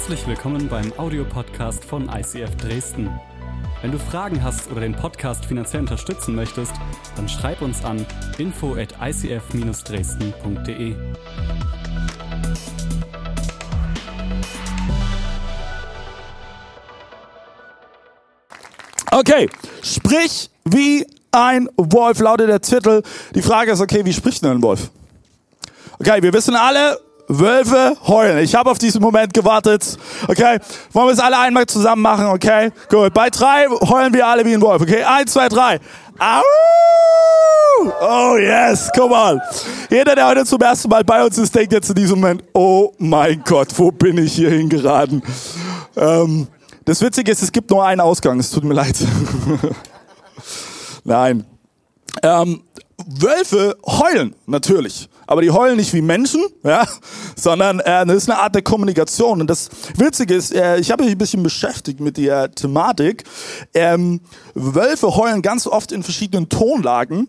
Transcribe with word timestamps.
Herzlich 0.00 0.26
willkommen 0.26 0.66
beim 0.66 0.94
Audiopodcast 0.96 1.84
von 1.84 2.08
ICF 2.08 2.56
Dresden. 2.56 3.10
Wenn 3.82 3.92
du 3.92 3.98
Fragen 3.98 4.42
hast 4.42 4.70
oder 4.70 4.80
den 4.80 4.94
Podcast 4.94 5.44
finanziell 5.44 5.82
unterstützen 5.82 6.34
möchtest, 6.34 6.72
dann 7.16 7.28
schreib 7.28 7.60
uns 7.60 7.84
an 7.84 8.06
info 8.38 8.76
at 8.76 8.94
icf-dresden.de. 8.98 10.96
Okay, 19.10 19.50
sprich 19.82 20.48
wie 20.64 21.06
ein 21.30 21.68
Wolf 21.76 22.20
lautet 22.20 22.48
der 22.48 22.62
Titel. 22.62 23.02
Die 23.34 23.42
Frage 23.42 23.72
ist, 23.72 23.82
okay, 23.82 24.06
wie 24.06 24.14
spricht 24.14 24.42
denn 24.42 24.52
ein 24.52 24.62
Wolf? 24.62 24.90
Okay, 25.98 26.22
wir 26.22 26.32
wissen 26.32 26.56
alle, 26.56 26.98
Wölfe 27.30 27.96
heulen. 28.08 28.38
Ich 28.38 28.56
habe 28.56 28.70
auf 28.70 28.78
diesen 28.78 29.00
Moment 29.00 29.32
gewartet. 29.32 29.96
Okay, 30.26 30.58
wollen 30.92 31.06
wir 31.06 31.12
es 31.12 31.20
alle 31.20 31.38
einmal 31.38 31.64
zusammen 31.66 32.02
machen? 32.02 32.26
Okay, 32.26 32.72
gut. 32.88 33.14
Bei 33.14 33.30
drei 33.30 33.66
heulen 33.68 34.12
wir 34.12 34.26
alle 34.26 34.44
wie 34.44 34.54
ein 34.54 34.60
Wolf. 34.60 34.82
Okay, 34.82 35.04
eins, 35.04 35.32
zwei, 35.32 35.48
drei. 35.48 35.78
Au! 36.18 36.42
Oh 38.00 38.36
yes, 38.36 38.90
come 38.94 39.14
on. 39.14 39.40
Jeder, 39.88 40.16
der 40.16 40.26
heute 40.26 40.44
zum 40.44 40.60
ersten 40.60 40.88
Mal 40.90 41.04
bei 41.04 41.24
uns 41.24 41.38
ist, 41.38 41.54
denkt 41.54 41.72
jetzt 41.72 41.88
in 41.88 41.94
diesem 41.94 42.20
Moment, 42.20 42.42
oh 42.52 42.92
mein 42.98 43.42
Gott, 43.44 43.68
wo 43.76 43.92
bin 43.92 44.18
ich 44.18 44.34
hier 44.34 44.50
hingeraten? 44.50 45.22
Ähm, 45.96 46.48
das 46.84 47.00
Witzige 47.00 47.30
ist, 47.30 47.42
es 47.42 47.52
gibt 47.52 47.70
nur 47.70 47.84
einen 47.84 48.00
Ausgang. 48.00 48.40
Es 48.40 48.50
tut 48.50 48.64
mir 48.64 48.74
leid. 48.74 48.96
Nein. 51.04 51.46
Ähm, 52.22 52.64
Wölfe 53.06 53.76
heulen 53.86 54.34
natürlich, 54.46 55.08
aber 55.30 55.42
die 55.42 55.52
heulen 55.52 55.76
nicht 55.76 55.94
wie 55.94 56.02
Menschen, 56.02 56.42
ja, 56.64 56.84
sondern 57.36 57.78
äh, 57.78 58.04
das 58.04 58.16
ist 58.16 58.28
eine 58.28 58.40
Art 58.40 58.52
der 58.52 58.62
Kommunikation. 58.62 59.40
Und 59.40 59.48
das 59.48 59.70
Witzige 59.96 60.34
ist, 60.34 60.52
äh, 60.52 60.78
ich 60.80 60.90
habe 60.90 61.04
mich 61.04 61.12
ein 61.12 61.18
bisschen 61.18 61.44
beschäftigt 61.44 62.00
mit 62.00 62.16
der 62.16 62.50
Thematik. 62.50 63.22
Ähm, 63.72 64.22
Wölfe 64.54 65.14
heulen 65.14 65.40
ganz 65.40 65.68
oft 65.68 65.92
in 65.92 66.02
verschiedenen 66.02 66.48
Tonlagen, 66.48 67.28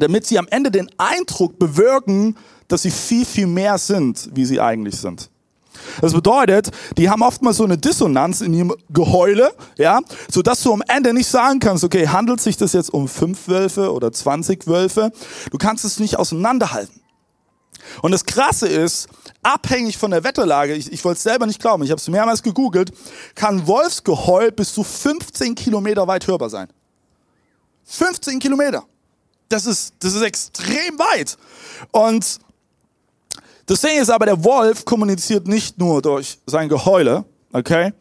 damit 0.00 0.26
sie 0.26 0.40
am 0.40 0.48
Ende 0.50 0.72
den 0.72 0.90
Eindruck 0.98 1.56
bewirken, 1.60 2.36
dass 2.66 2.82
sie 2.82 2.90
viel, 2.90 3.24
viel 3.24 3.46
mehr 3.46 3.78
sind, 3.78 4.28
wie 4.34 4.44
sie 4.44 4.60
eigentlich 4.60 4.96
sind. 4.96 5.30
Das 6.00 6.12
bedeutet, 6.12 6.70
die 6.98 7.10
haben 7.10 7.22
oftmals 7.22 7.58
so 7.58 7.64
eine 7.64 7.78
Dissonanz 7.78 8.40
in 8.40 8.52
ihrem 8.52 8.74
Geheule, 8.88 9.52
ja, 9.78 10.00
so 10.28 10.42
dass 10.42 10.64
du 10.64 10.72
am 10.72 10.82
Ende 10.88 11.14
nicht 11.14 11.28
sagen 11.28 11.60
kannst, 11.60 11.84
okay, 11.84 12.08
handelt 12.08 12.40
sich 12.40 12.56
das 12.56 12.72
jetzt 12.72 12.92
um 12.92 13.06
fünf 13.06 13.46
Wölfe 13.46 13.92
oder 13.92 14.10
zwanzig 14.10 14.66
Wölfe? 14.66 15.12
Du 15.52 15.58
kannst 15.58 15.84
es 15.84 16.00
nicht 16.00 16.18
auseinanderhalten. 16.18 16.99
Und 18.02 18.12
das 18.12 18.24
Krasse 18.24 18.68
ist, 18.68 19.08
abhängig 19.42 19.96
von 19.96 20.10
der 20.10 20.22
Wetterlage, 20.24 20.74
ich, 20.74 20.92
ich 20.92 21.04
wollte 21.04 21.16
es 21.16 21.22
selber 21.22 21.46
nicht 21.46 21.60
glauben, 21.60 21.82
ich 21.82 21.90
habe 21.90 22.00
es 22.00 22.08
mehrmals 22.08 22.42
gegoogelt, 22.42 22.92
kann 23.34 23.66
Wolfsgeheul 23.66 24.52
bis 24.52 24.72
zu 24.74 24.84
15 24.84 25.54
Kilometer 25.54 26.06
weit 26.06 26.26
hörbar 26.26 26.50
sein. 26.50 26.68
15 27.84 28.38
Kilometer. 28.38 28.84
Das 29.48 29.66
ist, 29.66 29.94
das 29.98 30.14
ist 30.14 30.22
extrem 30.22 30.98
weit. 30.98 31.36
Und 31.90 32.38
das 33.66 33.80
Ding 33.80 34.00
ist 34.00 34.10
aber, 34.10 34.26
der 34.26 34.44
Wolf 34.44 34.84
kommuniziert 34.84 35.46
nicht 35.46 35.78
nur 35.78 36.02
durch 36.02 36.38
sein 36.46 36.68
Geheule, 36.68 37.24
okay? 37.52 37.92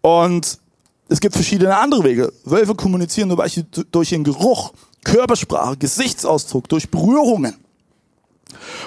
Und 0.00 0.58
es 1.08 1.20
gibt 1.20 1.34
verschiedene 1.34 1.76
andere 1.76 2.04
Wege. 2.04 2.32
Wölfe 2.44 2.74
kommunizieren 2.74 3.28
zum 3.28 3.36
Beispiel 3.36 3.66
durch 3.90 4.10
den 4.10 4.24
Geruch, 4.24 4.72
Körpersprache, 5.04 5.76
Gesichtsausdruck, 5.76 6.68
durch 6.68 6.88
Berührungen. 6.90 7.56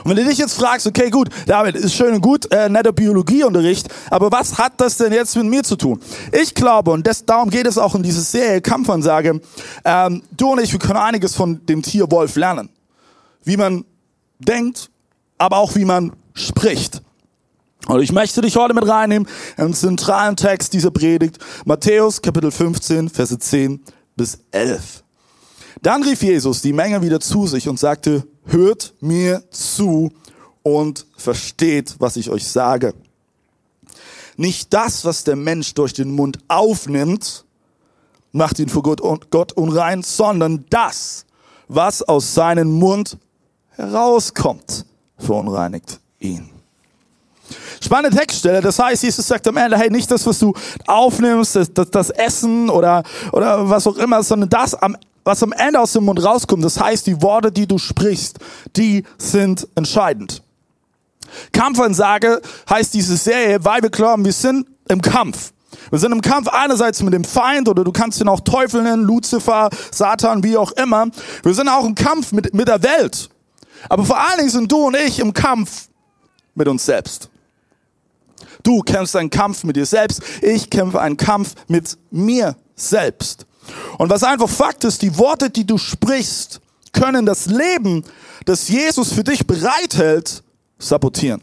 Und 0.03 0.09
wenn 0.11 0.17
du 0.17 0.25
dich 0.25 0.37
jetzt 0.37 0.53
fragst, 0.53 0.87
okay, 0.87 1.09
gut, 1.09 1.29
David, 1.45 1.75
ist 1.75 1.93
schön 1.93 2.13
und 2.13 2.21
gut, 2.21 2.51
äh, 2.51 2.69
netter 2.69 2.91
Biologieunterricht, 2.91 3.87
aber 4.09 4.31
was 4.31 4.57
hat 4.57 4.73
das 4.77 4.97
denn 4.97 5.13
jetzt 5.13 5.35
mit 5.35 5.45
mir 5.45 5.63
zu 5.63 5.75
tun? 5.75 5.99
Ich 6.31 6.53
glaube, 6.53 6.91
und 6.91 7.05
das, 7.05 7.25
darum 7.25 7.49
geht 7.49 7.67
es 7.67 7.77
auch 7.77 7.95
in 7.95 8.03
dieser 8.03 8.21
Serie 8.21 8.61
Kampfansage, 8.61 9.39
ähm, 9.85 10.23
du 10.31 10.51
und 10.51 10.61
ich, 10.61 10.71
wir 10.71 10.79
können 10.79 10.97
einiges 10.97 11.35
von 11.35 11.65
dem 11.65 11.81
Tier 11.81 12.09
Wolf 12.11 12.35
lernen. 12.35 12.69
Wie 13.43 13.57
man 13.57 13.85
denkt, 14.39 14.89
aber 15.37 15.57
auch 15.57 15.75
wie 15.75 15.85
man 15.85 16.13
spricht. 16.33 17.01
Und 17.87 18.01
ich 18.01 18.13
möchte 18.13 18.41
dich 18.41 18.55
heute 18.55 18.73
mit 18.73 18.87
reinnehmen 18.87 19.27
in 19.57 19.65
den 19.65 19.73
zentralen 19.73 20.37
Text 20.37 20.73
dieser 20.73 20.91
Predigt, 20.91 21.37
Matthäus 21.65 22.21
Kapitel 22.21 22.49
15, 22.49 23.09
Verse 23.09 23.37
10 23.37 23.81
bis 24.15 24.39
11. 24.51 25.03
Dann 25.81 26.01
rief 26.03 26.23
Jesus 26.23 26.61
die 26.61 26.71
Menge 26.71 27.01
wieder 27.01 27.19
zu 27.19 27.45
sich 27.45 27.67
und 27.67 27.77
sagte, 27.77 28.25
hört 28.45 28.93
mir 29.01 29.43
zu 29.51 30.11
und 30.63 31.05
versteht, 31.17 31.95
was 31.99 32.15
ich 32.15 32.29
euch 32.29 32.47
sage. 32.47 32.93
Nicht 34.35 34.73
das, 34.73 35.05
was 35.05 35.23
der 35.23 35.35
Mensch 35.35 35.73
durch 35.73 35.93
den 35.93 36.11
Mund 36.11 36.39
aufnimmt, 36.47 37.45
macht 38.31 38.59
ihn 38.59 38.69
vor 38.69 38.81
Gott 38.81 39.51
unrein, 39.53 40.01
sondern 40.01 40.65
das, 40.69 41.25
was 41.67 42.01
aus 42.01 42.33
seinem 42.33 42.71
Mund 42.71 43.17
herauskommt 43.69 44.85
verunreinigt 45.17 45.99
ihn. 46.19 46.49
Spannende 47.81 48.17
Textstelle, 48.17 48.61
das 48.61 48.79
heißt, 48.79 49.03
Jesus 49.03 49.27
sagt 49.27 49.47
am 49.47 49.57
Ende, 49.57 49.77
hey, 49.77 49.89
nicht 49.89 50.09
das, 50.09 50.25
was 50.25 50.39
du 50.39 50.53
aufnimmst, 50.87 51.55
das, 51.55 51.73
das, 51.73 51.91
das 51.91 52.09
Essen 52.09 52.69
oder, 52.69 53.03
oder 53.31 53.69
was 53.69 53.85
auch 53.85 53.97
immer, 53.97 54.23
sondern 54.23 54.49
das, 54.49 54.75
was 55.23 55.41
am 55.43 55.51
Ende 55.53 55.79
aus 55.79 55.93
dem 55.93 56.05
Mund 56.05 56.23
rauskommt. 56.23 56.63
Das 56.63 56.79
heißt, 56.79 57.07
die 57.07 57.21
Worte, 57.21 57.51
die 57.51 57.67
du 57.67 57.77
sprichst, 57.77 58.39
die 58.75 59.03
sind 59.17 59.67
entscheidend. 59.75 60.43
Kampfansage 61.51 62.41
heißt 62.69 62.93
diese 62.93 63.17
Serie, 63.17 63.63
weil 63.63 63.81
wir 63.81 63.89
glauben, 63.89 64.25
wir 64.25 64.33
sind 64.33 64.67
im 64.87 65.01
Kampf. 65.01 65.53
Wir 65.89 65.99
sind 65.99 66.11
im 66.11 66.21
Kampf 66.21 66.47
einerseits 66.47 67.01
mit 67.01 67.13
dem 67.13 67.23
Feind 67.23 67.67
oder 67.67 67.83
du 67.83 67.91
kannst 67.91 68.21
ihn 68.21 68.27
auch 68.27 68.41
Teufel 68.41 68.83
nennen, 68.83 69.03
Luzifer, 69.03 69.69
Satan, 69.91 70.43
wie 70.43 70.57
auch 70.57 70.71
immer. 70.73 71.07
Wir 71.43 71.53
sind 71.53 71.67
auch 71.67 71.85
im 71.85 71.95
Kampf 71.95 72.31
mit, 72.31 72.53
mit 72.53 72.67
der 72.67 72.81
Welt. 72.83 73.29
Aber 73.89 74.05
vor 74.05 74.17
allen 74.17 74.37
Dingen 74.37 74.49
sind 74.49 74.71
du 74.71 74.87
und 74.87 74.95
ich 74.95 75.19
im 75.19 75.33
Kampf 75.33 75.87
mit 76.55 76.67
uns 76.67 76.85
selbst. 76.85 77.29
Du 78.61 78.79
kämpfst 78.81 79.15
einen 79.15 79.29
Kampf 79.29 79.63
mit 79.63 79.75
dir 79.75 79.85
selbst, 79.85 80.21
ich 80.41 80.69
kämpfe 80.69 81.01
einen 81.01 81.17
Kampf 81.17 81.55
mit 81.67 81.97
mir 82.11 82.55
selbst. 82.75 83.45
Und 83.97 84.09
was 84.09 84.23
einfach 84.23 84.49
Fakt 84.49 84.83
ist, 84.83 85.01
die 85.01 85.17
Worte, 85.17 85.49
die 85.49 85.65
du 85.65 85.77
sprichst, 85.77 86.61
können 86.91 87.25
das 87.25 87.47
Leben, 87.47 88.03
das 88.45 88.67
Jesus 88.67 89.13
für 89.13 89.23
dich 89.23 89.47
bereithält, 89.47 90.43
sabotieren. 90.77 91.41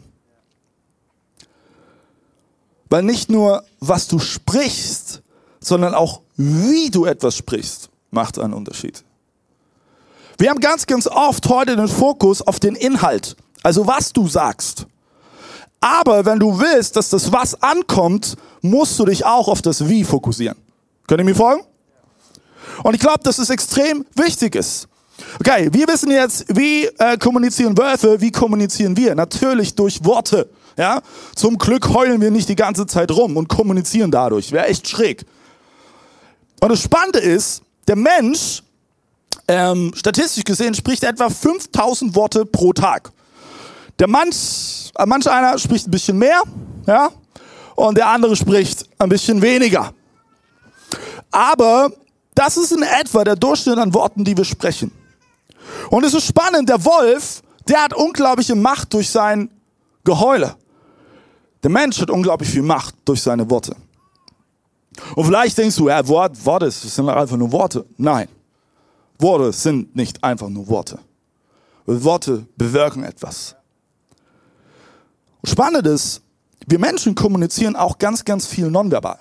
Weil 2.89 3.03
nicht 3.03 3.29
nur, 3.29 3.63
was 3.79 4.07
du 4.07 4.19
sprichst, 4.19 5.21
sondern 5.59 5.93
auch, 5.93 6.21
wie 6.35 6.89
du 6.89 7.05
etwas 7.05 7.35
sprichst, 7.35 7.89
macht 8.09 8.37
einen 8.39 8.53
Unterschied. 8.53 9.03
Wir 10.37 10.49
haben 10.49 10.59
ganz, 10.59 10.87
ganz 10.87 11.07
oft 11.07 11.47
heute 11.49 11.75
den 11.75 11.87
Fokus 11.87 12.41
auf 12.41 12.59
den 12.59 12.75
Inhalt, 12.75 13.35
also 13.63 13.85
was 13.87 14.11
du 14.11 14.27
sagst. 14.27 14.87
Aber 15.79 16.25
wenn 16.25 16.39
du 16.39 16.59
willst, 16.59 16.95
dass 16.95 17.09
das 17.09 17.31
Was 17.31 17.61
ankommt, 17.61 18.35
musst 18.61 18.99
du 18.99 19.05
dich 19.05 19.25
auch 19.25 19.47
auf 19.47 19.61
das 19.61 19.87
Wie 19.87 20.03
fokussieren. 20.03 20.57
Könnt 21.07 21.21
ihr 21.21 21.25
mir 21.25 21.35
folgen? 21.35 21.63
Und 22.83 22.93
ich 22.93 22.99
glaube, 22.99 23.19
dass 23.23 23.37
es 23.37 23.49
extrem 23.49 24.05
wichtig 24.15 24.55
ist. 24.55 24.87
Okay, 25.39 25.69
wir 25.71 25.87
wissen 25.87 26.11
jetzt, 26.11 26.45
wie 26.55 26.85
äh, 26.85 27.17
kommunizieren 27.17 27.77
Wölfe, 27.77 28.19
wie 28.21 28.31
kommunizieren 28.31 28.97
wir? 28.97 29.15
Natürlich 29.15 29.75
durch 29.75 30.03
Worte. 30.03 30.49
Ja? 30.77 31.01
Zum 31.35 31.57
Glück 31.57 31.89
heulen 31.89 32.21
wir 32.21 32.31
nicht 32.31 32.49
die 32.49 32.55
ganze 32.55 32.87
Zeit 32.87 33.11
rum 33.11 33.37
und 33.37 33.47
kommunizieren 33.47 34.11
dadurch. 34.11 34.51
Wäre 34.51 34.67
echt 34.67 34.87
schräg. 34.87 35.25
Und 36.59 36.69
das 36.69 36.81
Spannende 36.81 37.19
ist, 37.19 37.61
der 37.87 37.95
Mensch 37.95 38.63
ähm, 39.47 39.91
statistisch 39.95 40.43
gesehen 40.43 40.73
spricht 40.73 41.03
etwa 41.03 41.29
5000 41.29 42.15
Worte 42.15 42.45
pro 42.45 42.73
Tag. 42.73 43.11
Der 43.99 44.07
manch, 44.07 44.91
äh, 44.97 45.05
manch 45.05 45.29
einer 45.29 45.57
spricht 45.57 45.87
ein 45.87 45.91
bisschen 45.91 46.17
mehr, 46.17 46.41
ja, 46.87 47.09
und 47.75 47.97
der 47.97 48.07
andere 48.07 48.35
spricht 48.35 48.85
ein 48.97 49.09
bisschen 49.09 49.41
weniger. 49.41 49.93
Aber 51.31 51.91
das 52.41 52.57
ist 52.57 52.71
in 52.71 52.81
etwa 52.81 53.23
der 53.23 53.35
Durchschnitt 53.35 53.77
an 53.77 53.93
Worten, 53.93 54.23
die 54.23 54.35
wir 54.35 54.45
sprechen. 54.45 54.91
Und 55.91 56.03
es 56.03 56.15
ist 56.15 56.25
spannend, 56.25 56.67
der 56.67 56.83
Wolf, 56.83 57.43
der 57.67 57.83
hat 57.83 57.93
unglaubliche 57.93 58.55
Macht 58.55 58.91
durch 58.95 59.11
sein 59.11 59.51
Geheule. 60.03 60.55
Der 61.61 61.69
Mensch 61.69 62.01
hat 62.01 62.09
unglaublich 62.09 62.49
viel 62.49 62.63
Macht 62.63 62.95
durch 63.05 63.21
seine 63.21 63.47
Worte. 63.47 63.75
Und 65.15 65.25
vielleicht 65.25 65.55
denkst 65.55 65.75
du, 65.75 65.87
ja, 65.87 66.05
Wort, 66.07 66.43
Worte, 66.43 66.71
sind 66.71 67.07
einfach 67.09 67.37
nur 67.37 67.51
Worte. 67.51 67.85
Nein. 67.97 68.27
Worte 69.19 69.53
sind 69.53 69.95
nicht 69.95 70.23
einfach 70.23 70.49
nur 70.49 70.67
Worte. 70.67 70.97
Worte 71.85 72.47
bewirken 72.57 73.03
etwas. 73.03 73.55
Spannend 75.43 75.85
ist, 75.85 76.23
wir 76.65 76.79
Menschen 76.79 77.13
kommunizieren 77.13 77.75
auch 77.75 77.99
ganz, 77.99 78.25
ganz 78.25 78.47
viel 78.47 78.71
nonverbal. 78.71 79.19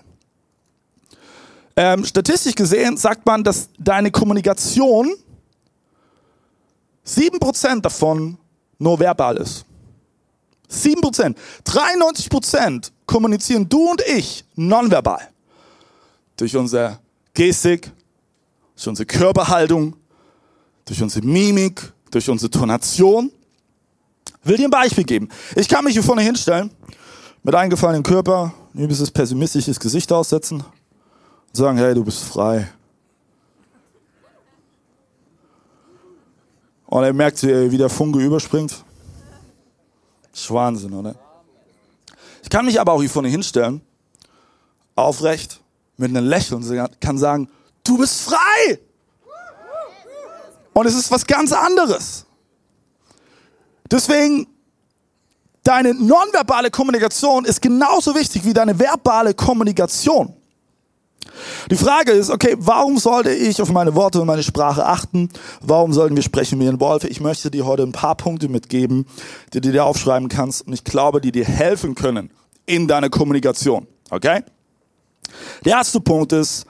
Ähm, 1.83 2.05
statistisch 2.05 2.55
gesehen 2.55 2.99
sagt 2.99 3.25
man, 3.25 3.43
dass 3.43 3.71
deine 3.79 4.11
Kommunikation 4.11 5.15
7% 7.07 7.81
davon 7.81 8.37
nur 8.79 9.01
verbal 9.01 9.39
ist. 9.39 9.65
7%. 10.71 11.35
93% 11.65 12.91
kommunizieren 13.07 13.67
du 13.67 13.93
und 13.93 14.03
ich 14.03 14.45
nonverbal. 14.57 15.27
Durch 16.37 16.55
unsere 16.55 16.99
Gestik, 17.33 17.91
durch 18.75 18.87
unsere 18.87 19.07
Körperhaltung, 19.07 19.97
durch 20.85 21.03
unsere 21.03 21.27
Mimik, 21.27 21.81
durch 22.11 22.29
unsere 22.29 22.51
Tonation. 22.51 23.33
Ich 24.43 24.51
will 24.51 24.59
dir 24.59 24.69
ein 24.69 24.71
Beispiel 24.71 25.05
geben. 25.05 25.31
Ich 25.57 25.67
kann 25.67 25.83
mich 25.83 25.95
hier 25.95 26.03
vorne 26.03 26.21
hinstellen, 26.21 26.71
mit 27.43 27.55
eingefallenem 27.55 28.03
Körper, 28.03 28.53
ein 28.75 28.81
übelstes 28.81 29.11
pessimistisches 29.11 29.81
Gesicht 29.81 30.13
aussetzen 30.13 30.63
sagen, 31.53 31.79
hey, 31.79 31.95
du 31.95 32.05
bist 32.05 32.23
frei. 32.25 32.69
Und 36.87 37.05
er 37.05 37.13
merkt, 37.13 37.43
wie 37.43 37.79
der 37.79 37.89
Funke 37.89 38.19
überspringt. 38.19 38.85
Das 40.33 40.41
ist 40.41 40.51
Wahnsinn, 40.51 40.93
oder? 40.93 41.15
Ich 42.43 42.51
kann 42.51 42.65
mich 42.65 42.81
aber 42.81 42.93
auch 42.93 43.01
hier 43.01 43.11
vorne 43.11 43.29
hinstellen, 43.29 43.81
aufrecht, 44.97 45.61
mit 45.97 46.11
einem 46.11 46.27
Lächeln, 46.27 46.89
kann 46.99 47.19
sagen, 47.19 47.49
du 47.85 47.99
bist 47.99 48.23
frei! 48.23 48.79
Und 50.73 50.87
es 50.87 50.95
ist 50.95 51.11
was 51.11 51.27
ganz 51.27 51.53
anderes. 51.53 52.25
Deswegen, 53.91 54.47
deine 55.63 55.95
nonverbale 55.95 56.71
Kommunikation 56.71 57.45
ist 57.45 57.61
genauso 57.61 58.15
wichtig 58.15 58.45
wie 58.45 58.53
deine 58.53 58.79
verbale 58.79 59.35
Kommunikation. 59.35 60.35
Die 61.71 61.77
Frage 61.77 62.13
ist, 62.13 62.31
okay, 62.31 62.57
warum 62.59 62.99
sollte 62.99 63.31
ich 63.31 63.61
auf 63.63 63.71
meine 63.71 63.95
Worte 63.95 64.21
und 64.21 64.27
meine 64.27 64.43
Sprache 64.43 64.85
achten? 64.87 65.29
Warum 65.61 65.93
sollten 65.93 66.17
wir 66.17 66.23
sprechen 66.23 66.59
wie 66.61 66.69
ein 66.69 66.81
Wolf? 66.81 67.05
Ich 67.05 67.21
möchte 67.21 67.51
dir 67.51 67.67
heute 67.67 67.83
ein 67.83 67.93
paar 67.93 68.17
Punkte 68.17 68.49
mitgeben, 68.49 69.07
die 69.53 69.61
du 69.61 69.73
dir 69.73 69.85
aufschreiben 69.85 70.29
kannst 70.29 70.67
und 70.67 70.73
ich 70.73 70.85
glaube, 70.85 71.21
die 71.21 71.33
dir 71.33 71.45
helfen 71.45 71.95
können 71.95 72.31
in 72.67 72.89
deiner 72.89 73.11
Kommunikation. 73.11 73.87
Okay? 74.11 74.43
Der 75.65 75.73
erste 75.73 76.01
Punkt 76.01 76.33
ist, 76.33 76.67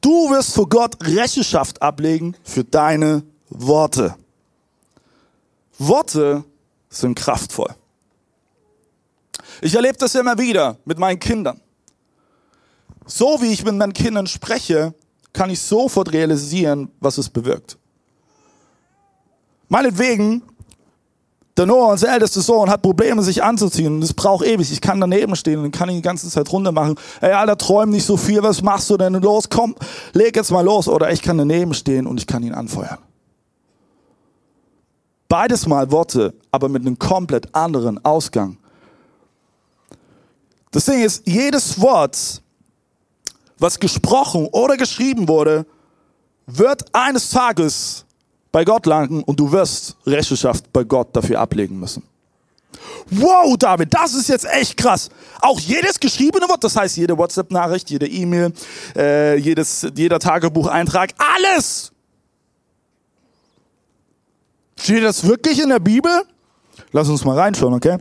du 0.00 0.30
wirst 0.30 0.54
vor 0.54 0.68
Gott 0.68 0.96
Rechenschaft 1.02 1.80
ablegen 1.80 2.36
für 2.42 2.64
deine 2.64 3.22
Worte. 3.48 4.16
Worte 5.78 6.44
sind 6.88 7.14
kraftvoll. 7.16 7.74
Ich 9.60 9.74
erlebe 9.74 9.96
das 9.98 10.14
immer 10.14 10.38
wieder 10.38 10.76
mit 10.84 10.98
meinen 10.98 11.18
Kindern. 11.18 11.60
So 13.06 13.38
wie 13.40 13.52
ich 13.52 13.64
mit 13.64 13.74
meinen 13.74 13.92
Kindern 13.92 14.26
spreche, 14.26 14.94
kann 15.32 15.50
ich 15.50 15.60
sofort 15.60 16.12
realisieren, 16.12 16.90
was 17.00 17.18
es 17.18 17.28
bewirkt. 17.28 17.76
Meinetwegen, 19.68 20.42
der 21.56 21.66
Noah, 21.66 21.92
unser 21.92 22.12
ältester 22.12 22.40
Sohn, 22.40 22.68
hat 22.68 22.82
Probleme, 22.82 23.22
sich 23.22 23.42
anzuziehen. 23.42 23.94
Und 23.94 24.00
das 24.00 24.12
braucht 24.12 24.44
ewig. 24.44 24.72
Ich 24.72 24.80
kann 24.80 25.00
daneben 25.00 25.36
stehen 25.36 25.60
und 25.60 25.70
kann 25.70 25.88
ihn 25.88 25.96
die 25.96 26.02
ganze 26.02 26.28
Zeit 26.28 26.50
runter 26.52 26.72
machen. 26.72 26.96
Ey, 27.20 27.32
Alter, 27.32 27.56
träum 27.56 27.90
nicht 27.90 28.04
so 28.04 28.16
viel. 28.16 28.42
Was 28.42 28.62
machst 28.62 28.90
du 28.90 28.96
denn? 28.96 29.14
Los, 29.14 29.48
komm, 29.48 29.74
leg 30.12 30.34
jetzt 30.34 30.50
mal 30.50 30.64
los. 30.64 30.88
Oder 30.88 31.12
ich 31.12 31.22
kann 31.22 31.38
daneben 31.38 31.74
stehen 31.74 32.06
und 32.06 32.18
ich 32.18 32.26
kann 32.26 32.42
ihn 32.42 32.54
anfeuern. 32.54 32.98
Beides 35.28 35.66
mal 35.66 35.90
Worte, 35.90 36.34
aber 36.50 36.68
mit 36.68 36.82
einem 36.82 36.98
komplett 36.98 37.54
anderen 37.54 38.04
Ausgang. 38.04 38.58
Das 40.70 40.84
Ding 40.84 41.02
ist, 41.02 41.26
jedes 41.26 41.80
Wort 41.80 42.42
was 43.58 43.78
gesprochen 43.78 44.48
oder 44.52 44.76
geschrieben 44.76 45.28
wurde, 45.28 45.66
wird 46.46 46.82
eines 46.94 47.30
Tages 47.30 48.04
bei 48.52 48.64
Gott 48.64 48.86
landen 48.86 49.22
und 49.22 49.40
du 49.40 49.50
wirst 49.50 49.96
Rechenschaft 50.06 50.72
bei 50.72 50.84
Gott 50.84 51.08
dafür 51.12 51.40
ablegen 51.40 51.78
müssen. 51.78 52.02
Wow, 53.10 53.56
David, 53.58 53.92
das 53.92 54.14
ist 54.14 54.28
jetzt 54.28 54.46
echt 54.46 54.76
krass. 54.76 55.10
Auch 55.40 55.60
jedes 55.60 56.00
geschriebene 56.00 56.48
Wort, 56.48 56.64
das 56.64 56.76
heißt 56.76 56.96
jede 56.96 57.16
WhatsApp-Nachricht, 57.16 57.90
jede 57.90 58.06
E-Mail, 58.06 58.52
äh, 58.96 59.36
jeder 59.36 60.18
Tagebucheintrag, 60.18 61.10
alles. 61.18 61.92
Steht 64.78 65.04
das 65.04 65.26
wirklich 65.26 65.60
in 65.60 65.68
der 65.68 65.78
Bibel? 65.78 66.12
Lass 66.92 67.08
uns 67.08 67.24
mal 67.24 67.38
reinschauen, 67.38 67.74
okay? 67.74 67.98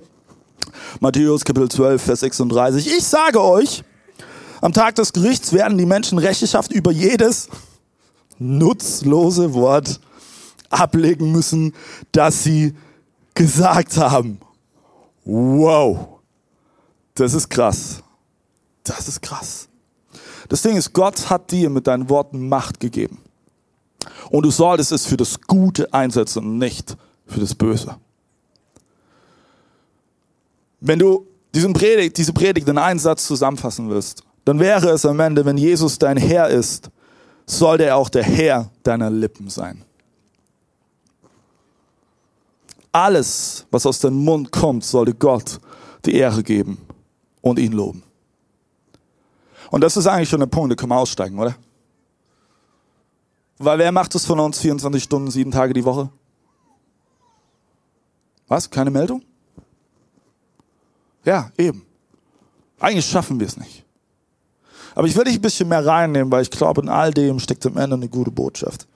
Matthäus 0.99 1.43
Kapitel 1.43 1.69
12, 1.69 2.01
Vers 2.01 2.19
36. 2.21 2.87
Ich 2.87 3.03
sage 3.03 3.41
euch, 3.41 3.83
am 4.63 4.71
Tag 4.71 4.95
des 4.95 5.11
Gerichts 5.11 5.51
werden 5.51 5.77
die 5.77 5.85
Menschen 5.85 6.17
Rechenschaft 6.17 6.71
über 6.71 6.89
jedes 6.89 7.49
nutzlose 8.39 9.53
Wort 9.53 9.99
ablegen 10.69 11.33
müssen, 11.33 11.73
das 12.13 12.43
sie 12.43 12.73
gesagt 13.33 13.97
haben. 13.97 14.39
Wow. 15.25 16.19
Das 17.15 17.33
ist 17.33 17.49
krass. 17.49 18.01
Das 18.85 19.09
ist 19.09 19.21
krass. 19.21 19.67
Das 20.47 20.61
Ding 20.61 20.77
ist, 20.77 20.93
Gott 20.93 21.29
hat 21.29 21.51
dir 21.51 21.69
mit 21.69 21.85
deinen 21.85 22.09
Worten 22.09 22.47
Macht 22.47 22.79
gegeben. 22.79 23.19
Und 24.29 24.45
du 24.45 24.51
solltest 24.51 24.93
es 24.93 25.05
für 25.05 25.17
das 25.17 25.41
Gute 25.41 25.93
einsetzen 25.93 26.39
und 26.39 26.57
nicht 26.57 26.95
für 27.27 27.41
das 27.41 27.53
Böse. 27.53 27.97
Wenn 30.79 30.99
du 30.99 31.27
diesen 31.53 31.73
Predigt, 31.73 32.17
diese 32.17 32.31
Predigt 32.31 32.69
in 32.69 32.77
einen 32.77 32.99
Satz 32.99 33.27
zusammenfassen 33.27 33.89
willst, 33.89 34.23
dann 34.45 34.59
wäre 34.59 34.89
es 34.89 35.05
am 35.05 35.19
Ende, 35.19 35.45
wenn 35.45 35.57
Jesus 35.57 35.97
dein 35.97 36.17
Herr 36.17 36.49
ist, 36.49 36.89
sollte 37.45 37.85
er 37.85 37.97
auch 37.97 38.09
der 38.09 38.23
Herr 38.23 38.69
deiner 38.83 39.09
Lippen 39.09 39.49
sein. 39.49 39.83
Alles, 42.91 43.65
was 43.71 43.85
aus 43.85 43.99
deinem 43.99 44.23
Mund 44.23 44.51
kommt, 44.51 44.83
sollte 44.83 45.13
Gott 45.13 45.59
die 46.05 46.15
Ehre 46.15 46.43
geben 46.43 46.77
und 47.41 47.57
ihn 47.57 47.71
loben. 47.71 48.03
Und 49.71 49.81
das 49.81 49.97
ist 49.97 50.05
eigentlich 50.05 50.29
schon 50.29 50.39
der 50.39 50.47
Punkt, 50.47 50.71
da 50.71 50.75
können 50.75 50.91
wir 50.91 50.97
aussteigen, 50.97 51.39
oder? 51.39 51.55
Weil 53.57 53.79
wer 53.79 53.91
macht 53.91 54.13
es 54.13 54.25
von 54.25 54.39
uns 54.39 54.59
24 54.59 55.01
Stunden, 55.01 55.31
sieben 55.31 55.51
Tage 55.51 55.73
die 55.73 55.85
Woche? 55.85 56.09
Was? 58.47 58.69
Keine 58.69 58.91
Meldung? 58.91 59.23
Ja, 61.23 61.49
eben. 61.57 61.85
Eigentlich 62.79 63.05
schaffen 63.05 63.39
wir 63.39 63.47
es 63.47 63.57
nicht. 63.57 63.82
Aber 64.95 65.07
ich 65.07 65.15
will 65.15 65.23
dich 65.23 65.35
ein 65.35 65.41
bisschen 65.41 65.69
mehr 65.69 65.85
reinnehmen, 65.85 66.31
weil 66.31 66.43
ich 66.43 66.51
glaube, 66.51 66.81
in 66.81 66.89
all 66.89 67.11
dem 67.11 67.39
steckt 67.39 67.65
am 67.65 67.77
Ende 67.77 67.95
eine 67.95 68.09
gute 68.09 68.31
Botschaft. 68.31 68.87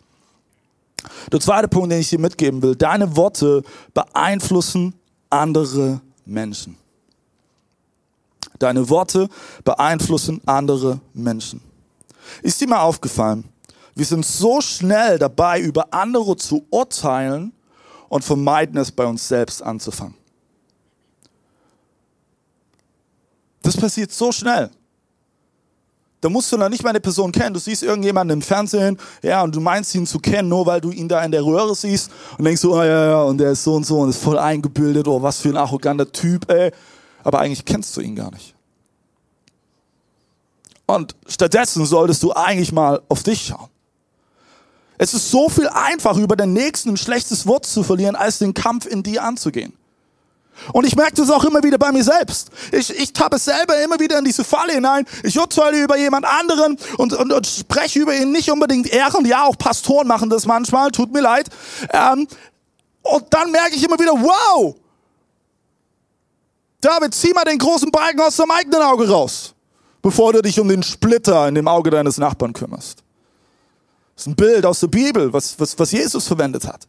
Der 1.31 1.39
zweite 1.39 1.67
Punkt, 1.67 1.91
den 1.91 1.99
ich 1.99 2.09
dir 2.09 2.19
mitgeben 2.19 2.61
will, 2.61 2.75
deine 2.75 3.15
Worte 3.15 3.63
beeinflussen 3.93 4.93
andere 5.29 6.01
Menschen. 6.25 6.77
Deine 8.59 8.89
Worte 8.89 9.29
beeinflussen 9.63 10.41
andere 10.45 10.99
Menschen. 11.13 11.61
Ist 12.41 12.59
dir 12.59 12.67
mal 12.67 12.81
aufgefallen, 12.81 13.45
wir 13.95 14.05
sind 14.05 14.25
so 14.25 14.61
schnell 14.61 15.17
dabei, 15.17 15.59
über 15.59 15.93
andere 15.93 16.35
zu 16.35 16.65
urteilen 16.69 17.53
und 18.09 18.23
vermeiden 18.23 18.77
es 18.77 18.91
bei 18.91 19.05
uns 19.05 19.27
selbst 19.27 19.61
anzufangen. 19.61 20.15
Das 23.61 23.75
passiert 23.75 24.11
so 24.11 24.31
schnell. 24.31 24.69
Da 26.21 26.29
musst 26.29 26.51
du 26.51 26.57
noch 26.57 26.69
nicht 26.69 26.83
mal 26.83 26.89
eine 26.89 26.99
Person 26.99 27.31
kennen. 27.31 27.53
Du 27.53 27.59
siehst 27.59 27.83
irgendjemanden 27.83 28.37
im 28.37 28.41
Fernsehen, 28.41 28.97
ja, 29.21 29.43
und 29.43 29.55
du 29.55 29.61
meinst 29.61 29.93
ihn 29.93 30.07
zu 30.07 30.19
kennen, 30.19 30.49
nur 30.49 30.65
weil 30.65 30.81
du 30.81 30.91
ihn 30.91 31.07
da 31.07 31.23
in 31.23 31.31
der 31.31 31.43
Röhre 31.43 31.75
siehst 31.75 32.11
und 32.37 32.45
denkst 32.45 32.61
so, 32.61 32.73
oh, 32.73 32.83
ja, 32.83 33.09
ja, 33.09 33.21
und 33.21 33.37
der 33.37 33.51
ist 33.51 33.63
so 33.63 33.75
und 33.75 33.85
so 33.85 33.99
und 33.99 34.09
ist 34.09 34.21
voll 34.21 34.39
eingebildet, 34.39 35.07
oh, 35.07 35.21
was 35.21 35.39
für 35.39 35.49
ein 35.49 35.57
arroganter 35.57 36.11
Typ, 36.11 36.51
ey. 36.51 36.71
Aber 37.23 37.39
eigentlich 37.39 37.65
kennst 37.65 37.95
du 37.95 38.01
ihn 38.01 38.15
gar 38.15 38.31
nicht. 38.31 38.55
Und 40.87 41.15
stattdessen 41.27 41.85
solltest 41.85 42.23
du 42.23 42.31
eigentlich 42.33 42.71
mal 42.71 43.01
auf 43.09 43.21
dich 43.21 43.45
schauen. 43.47 43.69
Es 44.97 45.13
ist 45.13 45.29
so 45.29 45.49
viel 45.49 45.67
einfacher, 45.67 46.19
über 46.19 46.35
den 46.35 46.53
nächsten 46.53 46.89
ein 46.89 46.97
schlechtes 46.97 47.45
Wort 47.45 47.65
zu 47.65 47.83
verlieren, 47.83 48.15
als 48.15 48.39
den 48.39 48.55
Kampf 48.55 48.87
in 48.87 49.03
dir 49.03 49.23
anzugehen. 49.23 49.73
Und 50.73 50.85
ich 50.85 50.95
merke 50.95 51.15
das 51.15 51.29
auch 51.29 51.43
immer 51.45 51.63
wieder 51.63 51.77
bei 51.77 51.91
mir 51.91 52.03
selbst. 52.03 52.49
Ich, 52.71 52.89
ich 52.89 53.13
tappe 53.13 53.37
selber 53.37 53.81
immer 53.81 53.99
wieder 53.99 54.17
in 54.19 54.25
diese 54.25 54.43
Falle 54.43 54.73
hinein. 54.73 55.05
Ich 55.23 55.39
urteile 55.39 55.81
über 55.81 55.97
jemand 55.97 56.25
anderen 56.25 56.77
und, 56.97 57.13
und, 57.13 57.31
und 57.31 57.47
spreche 57.47 57.99
über 57.99 58.15
ihn 58.15 58.31
nicht 58.31 58.51
unbedingt 58.51 58.91
ehren. 58.91 59.25
Ja, 59.25 59.45
auch 59.45 59.57
Pastoren 59.57 60.07
machen 60.07 60.29
das 60.29 60.45
manchmal, 60.45 60.91
tut 60.91 61.13
mir 61.13 61.21
leid. 61.21 61.49
Ähm, 61.91 62.27
und 63.03 63.25
dann 63.29 63.51
merke 63.51 63.75
ich 63.75 63.83
immer 63.83 63.99
wieder, 63.99 64.13
wow, 64.13 64.75
David, 66.81 67.13
zieh 67.13 67.33
mal 67.33 67.43
den 67.43 67.57
großen 67.57 67.89
Balken 67.91 68.21
aus 68.21 68.35
deinem 68.35 68.51
eigenen 68.51 68.81
Auge 68.81 69.09
raus, 69.09 69.53
bevor 70.01 70.33
du 70.33 70.41
dich 70.41 70.59
um 70.59 70.67
den 70.67 70.83
Splitter 70.83 71.47
in 71.47 71.55
dem 71.55 71.67
Auge 71.67 71.89
deines 71.89 72.17
Nachbarn 72.17 72.53
kümmerst. 72.53 73.03
Das 74.15 74.23
ist 74.23 74.27
ein 74.27 74.35
Bild 74.35 74.65
aus 74.65 74.79
der 74.79 74.87
Bibel, 74.87 75.31
was, 75.33 75.59
was, 75.59 75.77
was 75.77 75.91
Jesus 75.91 76.27
verwendet 76.27 76.67
hat. 76.67 76.87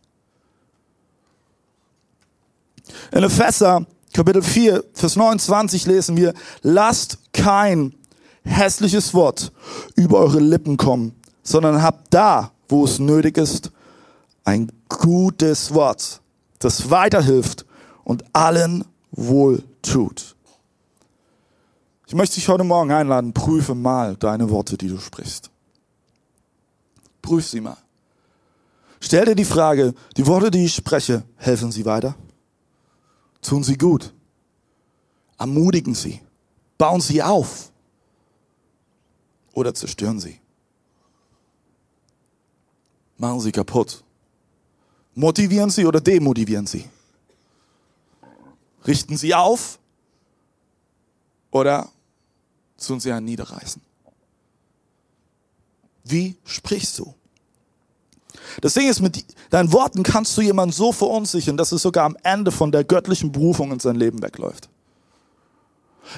In 3.12 3.22
Epheser 3.22 3.86
Kapitel 4.12 4.42
4, 4.42 4.84
Vers 4.94 5.16
29 5.16 5.86
lesen 5.86 6.16
wir, 6.16 6.34
lasst 6.62 7.18
kein 7.32 7.94
hässliches 8.42 9.14
Wort 9.14 9.52
über 9.94 10.18
eure 10.18 10.40
Lippen 10.40 10.76
kommen, 10.76 11.14
sondern 11.42 11.82
habt 11.82 12.12
da, 12.12 12.52
wo 12.68 12.84
es 12.84 12.98
nötig 12.98 13.36
ist, 13.36 13.70
ein 14.44 14.72
gutes 14.88 15.74
Wort, 15.74 16.20
das 16.58 16.90
weiterhilft 16.90 17.66
und 18.04 18.24
allen 18.32 18.84
wohl 19.10 19.62
tut. 19.82 20.34
Ich 22.06 22.14
möchte 22.14 22.36
dich 22.36 22.48
heute 22.48 22.64
Morgen 22.64 22.90
einladen, 22.90 23.34
prüfe 23.34 23.74
mal 23.74 24.16
deine 24.16 24.48
Worte, 24.48 24.78
die 24.78 24.88
du 24.88 24.98
sprichst. 24.98 25.50
Prüf 27.20 27.46
sie 27.46 27.60
mal. 27.60 27.76
Stell 29.00 29.26
dir 29.26 29.34
die 29.34 29.44
Frage, 29.44 29.94
die 30.16 30.26
Worte, 30.26 30.50
die 30.50 30.64
ich 30.64 30.74
spreche, 30.74 31.22
helfen 31.36 31.70
sie 31.70 31.84
weiter? 31.84 32.16
Tun 33.42 33.62
sie 33.62 33.76
gut? 33.76 34.12
Ermutigen 35.38 35.94
sie? 35.94 36.20
Bauen 36.76 37.00
sie 37.00 37.22
auf? 37.22 37.72
Oder 39.52 39.74
zerstören 39.74 40.20
sie? 40.20 40.40
Machen 43.16 43.40
sie 43.40 43.52
kaputt? 43.52 44.04
Motivieren 45.14 45.70
sie 45.70 45.84
oder 45.84 46.00
demotivieren 46.00 46.66
sie? 46.66 46.88
Richten 48.86 49.16
sie 49.16 49.34
auf 49.34 49.78
oder 51.50 51.90
tun 52.78 53.00
sie 53.00 53.12
einen 53.12 53.26
niederreißen? 53.26 53.82
Wie 56.04 56.36
sprichst 56.44 56.98
du? 56.98 57.14
Das 58.60 58.74
Ding 58.74 58.88
ist, 58.88 59.00
mit 59.00 59.24
deinen 59.50 59.72
Worten 59.72 60.02
kannst 60.02 60.36
du 60.36 60.40
jemanden 60.40 60.72
so 60.72 60.92
verunsichern, 60.92 61.56
dass 61.56 61.72
es 61.72 61.82
sogar 61.82 62.04
am 62.04 62.16
Ende 62.22 62.50
von 62.50 62.72
der 62.72 62.84
göttlichen 62.84 63.32
Berufung 63.32 63.72
in 63.72 63.80
sein 63.80 63.96
Leben 63.96 64.22
wegläuft. 64.22 64.68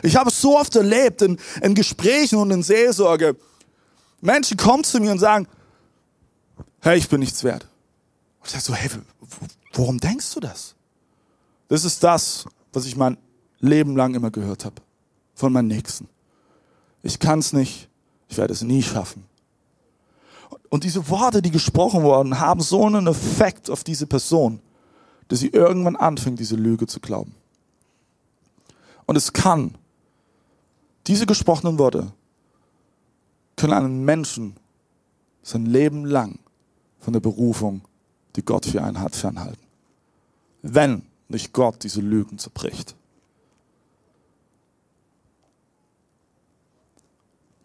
Ich 0.03 0.17
habe 0.17 0.31
es 0.31 0.41
so 0.41 0.59
oft 0.59 0.75
erlebt 0.77 1.23
in, 1.23 1.39
in 1.63 1.75
Gesprächen 1.75 2.39
und 2.39 2.51
in 2.51 2.63
Seelsorge. 2.63 3.37
Menschen 4.21 4.57
kommen 4.57 4.85
zu 4.85 5.01
mir 5.01 5.11
und 5.11 5.19
sagen, 5.19 5.49
hey, 6.81 6.99
ich 6.99 7.09
bin 7.09 7.21
nichts 7.21 7.43
wert. 7.45 7.67
Und 8.41 8.47
ich 8.47 8.53
sage 8.53 8.65
so, 8.65 8.75
hey, 8.75 8.91
warum 9.75 9.99
denkst 9.99 10.33
du 10.35 10.41
das? 10.41 10.75
Das 11.69 11.85
ist 11.85 12.03
das, 12.03 12.45
was 12.73 12.87
ich 12.87 12.97
mein 12.97 13.17
Leben 13.61 13.97
lang 13.97 14.15
immer 14.15 14.31
gehört 14.31 14.65
habe 14.65 14.77
von 15.35 15.53
meinen 15.53 15.69
Nächsten. 15.69 16.09
Ich 17.03 17.19
kann 17.19 17.39
es 17.39 17.53
nicht, 17.53 17.89
ich 18.29 18.37
werde 18.37 18.53
es 18.53 18.63
nie 18.63 18.83
schaffen. 18.83 19.25
Und 20.71 20.85
diese 20.85 21.09
Worte, 21.11 21.43
die 21.43 21.51
gesprochen 21.51 22.03
wurden, 22.03 22.41
haben 22.41 22.61
so 22.61 22.87
einen 22.87 23.09
Effekt 23.09 23.69
auf 23.69 23.85
diese 23.85 24.07
Person, 24.07 24.61
dass 25.29 25.41
sie 25.41 25.49
irgendwann 25.49 25.97
anfängt, 25.97 26.39
diese 26.39 26.57
Lüge 26.57 26.87
zu 26.87 27.01
glauben. 27.01 27.35
Und 29.05 29.17
es 29.17 29.33
kann, 29.33 29.75
diese 31.09 31.27
gesprochenen 31.27 31.79
Worte 31.79 32.13
können 33.57 33.73
einen 33.73 34.05
Menschen 34.05 34.57
sein 35.43 35.67
Leben 35.67 36.05
lang 36.05 36.39
von 37.01 37.13
der 37.13 37.21
Berufung, 37.21 37.83
die 38.37 38.45
Gott 38.45 38.65
für 38.65 38.83
einen 38.83 39.01
hat, 39.01 39.17
fernhalten. 39.17 39.63
Wenn 40.63 41.03
nicht 41.29 41.53
Gott 41.53 41.83
diese 41.83 42.01
Lügen 42.01 42.39
zerbricht. 42.39 42.95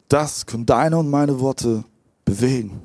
Das 0.07 0.45
können 0.45 0.65
deine 0.65 0.97
und 0.97 1.09
meine 1.09 1.39
Worte 1.39 1.83
bewegen. 2.23 2.81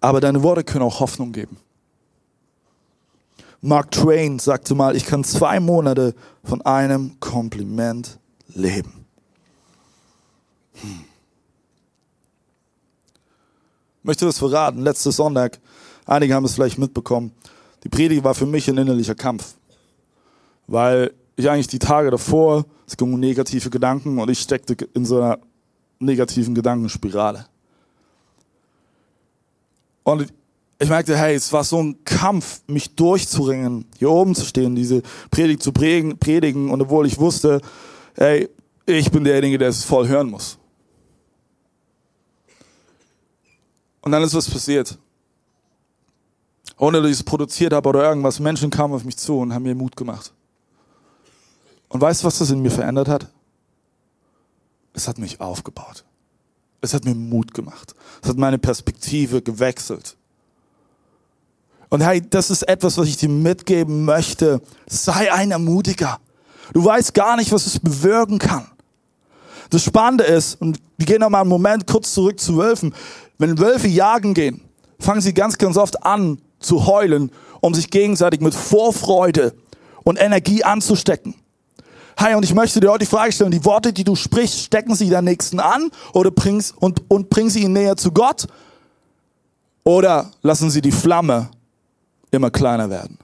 Aber 0.00 0.20
deine 0.20 0.42
Worte 0.42 0.64
können 0.64 0.84
auch 0.84 1.00
Hoffnung 1.00 1.32
geben. 1.32 1.56
Mark 3.60 3.90
Twain 3.90 4.38
sagte 4.38 4.74
mal, 4.74 4.94
ich 4.94 5.04
kann 5.04 5.24
zwei 5.24 5.58
Monate 5.58 6.14
von 6.44 6.62
einem 6.62 7.18
Kompliment 7.18 8.18
leben. 8.54 9.04
Hm. 10.74 11.04
Ich 13.98 14.04
möchte 14.04 14.26
das 14.26 14.38
verraten. 14.38 14.80
Letztes 14.80 15.16
Sonntag, 15.16 15.58
einige 16.06 16.34
haben 16.34 16.44
es 16.44 16.54
vielleicht 16.54 16.78
mitbekommen, 16.78 17.32
die 17.84 17.88
Predigt 17.88 18.24
war 18.24 18.34
für 18.34 18.46
mich 18.46 18.68
ein 18.68 18.78
innerlicher 18.78 19.14
Kampf. 19.14 19.54
Weil 20.66 21.12
ich 21.36 21.50
eigentlich 21.50 21.68
die 21.68 21.78
Tage 21.78 22.10
davor, 22.10 22.64
es 22.86 22.96
ging 22.96 23.12
um 23.12 23.20
negative 23.20 23.70
Gedanken 23.70 24.18
und 24.18 24.30
ich 24.30 24.40
steckte 24.40 24.76
in 24.94 25.04
so 25.04 25.20
einer 25.20 25.38
negativen 25.98 26.54
Gedankenspirale. 26.54 27.46
Und 30.08 30.32
ich 30.78 30.88
merkte, 30.88 31.18
hey, 31.18 31.34
es 31.34 31.52
war 31.52 31.64
so 31.64 31.82
ein 31.82 32.02
Kampf, 32.02 32.62
mich 32.66 32.94
durchzuringen, 32.94 33.84
hier 33.98 34.10
oben 34.10 34.34
zu 34.34 34.46
stehen, 34.46 34.74
diese 34.74 35.02
Predigt 35.30 35.62
zu 35.62 35.70
predigen. 35.70 36.70
Und 36.70 36.80
obwohl 36.80 37.06
ich 37.06 37.18
wusste, 37.18 37.60
hey, 38.14 38.48
ich 38.86 39.10
bin 39.10 39.22
derjenige, 39.22 39.58
der 39.58 39.68
es 39.68 39.84
voll 39.84 40.08
hören 40.08 40.30
muss. 40.30 40.56
Und 44.00 44.12
dann 44.12 44.22
ist 44.22 44.32
was 44.32 44.48
passiert. 44.48 44.96
Ohne 46.78 47.02
dass 47.02 47.10
ich 47.10 47.18
es 47.18 47.22
produziert 47.22 47.74
habe 47.74 47.86
oder 47.90 48.04
irgendwas, 48.04 48.40
Menschen 48.40 48.70
kamen 48.70 48.94
auf 48.94 49.04
mich 49.04 49.18
zu 49.18 49.38
und 49.40 49.52
haben 49.52 49.64
mir 49.64 49.74
Mut 49.74 49.94
gemacht. 49.94 50.32
Und 51.90 52.00
weißt 52.00 52.22
du, 52.22 52.28
was 52.28 52.38
das 52.38 52.50
in 52.50 52.62
mir 52.62 52.70
verändert 52.70 53.08
hat? 53.08 53.26
Es 54.94 55.06
hat 55.06 55.18
mich 55.18 55.38
aufgebaut. 55.38 56.06
Es 56.80 56.94
hat 56.94 57.04
mir 57.04 57.14
Mut 57.14 57.54
gemacht. 57.54 57.94
Es 58.22 58.28
hat 58.28 58.36
meine 58.36 58.58
Perspektive 58.58 59.42
gewechselt. 59.42 60.16
Und 61.88 62.02
hey, 62.02 62.22
das 62.28 62.50
ist 62.50 62.62
etwas, 62.62 62.98
was 62.98 63.08
ich 63.08 63.16
dir 63.16 63.28
mitgeben 63.28 64.04
möchte. 64.04 64.60
Sei 64.86 65.32
ein 65.32 65.50
Ermutiger. 65.50 66.20
Du 66.72 66.84
weißt 66.84 67.14
gar 67.14 67.36
nicht, 67.36 67.50
was 67.50 67.66
es 67.66 67.78
bewirken 67.78 68.38
kann. 68.38 68.66
Das 69.70 69.82
Spannende 69.82 70.24
ist, 70.24 70.60
und 70.60 70.78
wir 70.96 71.06
gehen 71.06 71.20
noch 71.20 71.30
mal 71.30 71.40
einen 71.40 71.48
Moment 71.48 71.86
kurz 71.86 72.14
zurück 72.14 72.38
zu 72.40 72.56
Wölfen. 72.56 72.94
Wenn 73.38 73.58
Wölfe 73.58 73.88
jagen 73.88 74.34
gehen, 74.34 74.60
fangen 74.98 75.20
sie 75.20 75.34
ganz, 75.34 75.58
ganz 75.58 75.76
oft 75.76 76.04
an 76.04 76.40
zu 76.58 76.86
heulen, 76.86 77.30
um 77.60 77.74
sich 77.74 77.90
gegenseitig 77.90 78.40
mit 78.40 78.54
Vorfreude 78.54 79.54
und 80.04 80.20
Energie 80.20 80.64
anzustecken. 80.64 81.34
Hi, 82.20 82.34
und 82.34 82.42
ich 82.42 82.52
möchte 82.52 82.80
dir 82.80 82.90
heute 82.90 83.04
die 83.04 83.10
Frage 83.10 83.30
stellen, 83.30 83.52
die 83.52 83.64
Worte, 83.64 83.92
die 83.92 84.02
du 84.02 84.16
sprichst, 84.16 84.58
stecken 84.58 84.96
sie 84.96 85.08
deinen 85.08 85.26
Nächsten 85.26 85.60
an 85.60 85.88
oder 86.12 86.32
bringst, 86.32 86.76
und, 86.76 87.08
und 87.08 87.30
bringen 87.30 87.48
sie 87.48 87.62
ihn 87.62 87.72
näher 87.72 87.96
zu 87.96 88.10
Gott? 88.10 88.48
Oder 89.84 90.32
lassen 90.42 90.68
sie 90.68 90.80
die 90.80 90.90
Flamme 90.90 91.48
immer 92.32 92.50
kleiner 92.50 92.90
werden? 92.90 93.18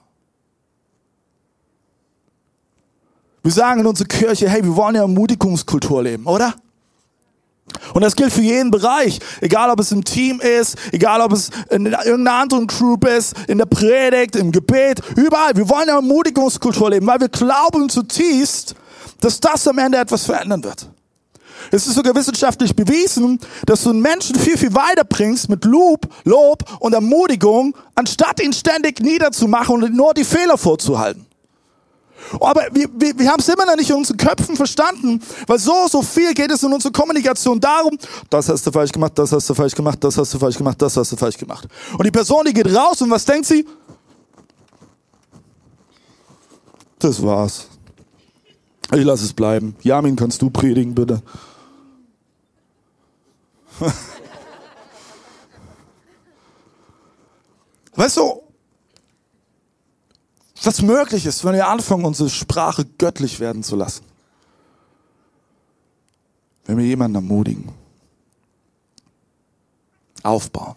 Wir 3.43 3.51
sagen 3.51 3.81
in 3.81 3.85
unserer 3.85 4.07
Kirche, 4.07 4.47
hey, 4.47 4.63
wir 4.63 4.73
wollen 4.77 4.95
ja 4.95 5.01
Ermutigungskultur 5.01 6.01
leben, 6.01 6.25
oder? 6.25 6.53
Und 7.93 8.01
das 8.01 8.15
gilt 8.15 8.31
für 8.31 8.43
jeden 8.43 8.71
Bereich, 8.71 9.19
egal 9.41 9.71
ob 9.71 9.81
es 9.81 9.91
im 9.91 10.05
Team 10.05 10.39
ist, 10.39 10.77
egal 10.93 11.19
ob 11.19 11.33
es 11.33 11.49
in 11.69 11.85
irgendeiner 11.85 12.39
anderen 12.39 12.67
Group 12.67 13.05
ist, 13.05 13.35
in 13.49 13.57
der 13.57 13.65
Predigt, 13.65 14.37
im 14.37 14.53
Gebet, 14.53 15.01
überall. 15.17 15.53
Wir 15.53 15.67
wollen 15.67 15.89
ja 15.89 15.95
Ermutigungskultur 15.95 16.91
leben, 16.91 17.05
weil 17.07 17.19
wir 17.19 17.29
glauben 17.29 17.89
zutiefst, 17.89 18.75
dass 19.21 19.39
das 19.39 19.67
am 19.67 19.77
Ende 19.77 19.97
etwas 19.97 20.25
verändern 20.25 20.63
wird. 20.63 20.89
Es 21.71 21.87
ist 21.87 21.95
sogar 21.95 22.13
wissenschaftlich 22.15 22.75
bewiesen, 22.75 23.39
dass 23.65 23.83
du 23.83 23.89
einen 23.89 24.01
Menschen 24.01 24.35
viel, 24.35 24.57
viel 24.57 24.73
weiterbringst 24.73 25.49
mit 25.49 25.65
Lob, 25.65 26.07
Lob 26.23 26.63
und 26.79 26.93
Ermutigung, 26.93 27.75
anstatt 27.95 28.41
ihn 28.41 28.53
ständig 28.53 28.99
niederzumachen 28.99 29.83
und 29.83 29.95
nur 29.95 30.13
die 30.13 30.23
Fehler 30.23 30.57
vorzuhalten. 30.57 31.25
Aber 32.39 32.67
wir, 32.71 32.87
wir, 32.93 33.17
wir 33.19 33.29
haben 33.29 33.39
es 33.39 33.47
immer 33.47 33.65
noch 33.65 33.75
nicht 33.75 33.89
in 33.89 33.97
unseren 33.97 34.17
Köpfen 34.17 34.55
verstanden, 34.55 35.21
weil 35.47 35.59
so, 35.59 35.87
so 35.87 36.01
viel 36.01 36.33
geht 36.33 36.51
es 36.51 36.63
in 36.63 36.73
unserer 36.73 36.91
Kommunikation 36.91 37.59
darum, 37.59 37.97
das 38.29 38.49
hast 38.49 38.65
du 38.65 38.71
falsch 38.71 38.91
gemacht, 38.91 39.13
das 39.15 39.31
hast 39.31 39.49
du 39.49 39.53
falsch 39.53 39.75
gemacht, 39.75 40.03
das 40.03 40.17
hast 40.17 40.33
du 40.33 40.39
falsch 40.39 40.57
gemacht, 40.57 40.81
das 40.81 40.97
hast 40.97 41.11
du 41.11 41.17
falsch 41.17 41.37
gemacht. 41.37 41.67
Und 41.97 42.05
die 42.05 42.11
Person, 42.11 42.45
die 42.45 42.53
geht 42.53 42.73
raus 42.73 43.01
und 43.01 43.11
was 43.11 43.25
denkt 43.25 43.45
sie? 43.45 43.65
Das 46.97 47.21
war's. 47.21 47.67
Ich 48.93 49.03
lasse 49.03 49.25
es 49.25 49.33
bleiben. 49.33 49.75
Jamin, 49.81 50.15
kannst 50.15 50.41
du 50.41 50.49
predigen, 50.49 50.95
bitte? 50.95 51.21
weißt 57.95 58.17
du, 58.17 58.41
was 60.63 60.81
möglich 60.81 61.25
ist, 61.25 61.43
wenn 61.45 61.53
wir 61.53 61.67
anfangen, 61.67 62.05
unsere 62.05 62.29
Sprache 62.29 62.85
göttlich 62.97 63.39
werden 63.39 63.63
zu 63.63 63.75
lassen? 63.75 64.05
Wenn 66.65 66.77
wir 66.77 66.85
jemanden 66.85 67.15
ermutigen, 67.15 67.71
aufbauen. 70.23 70.75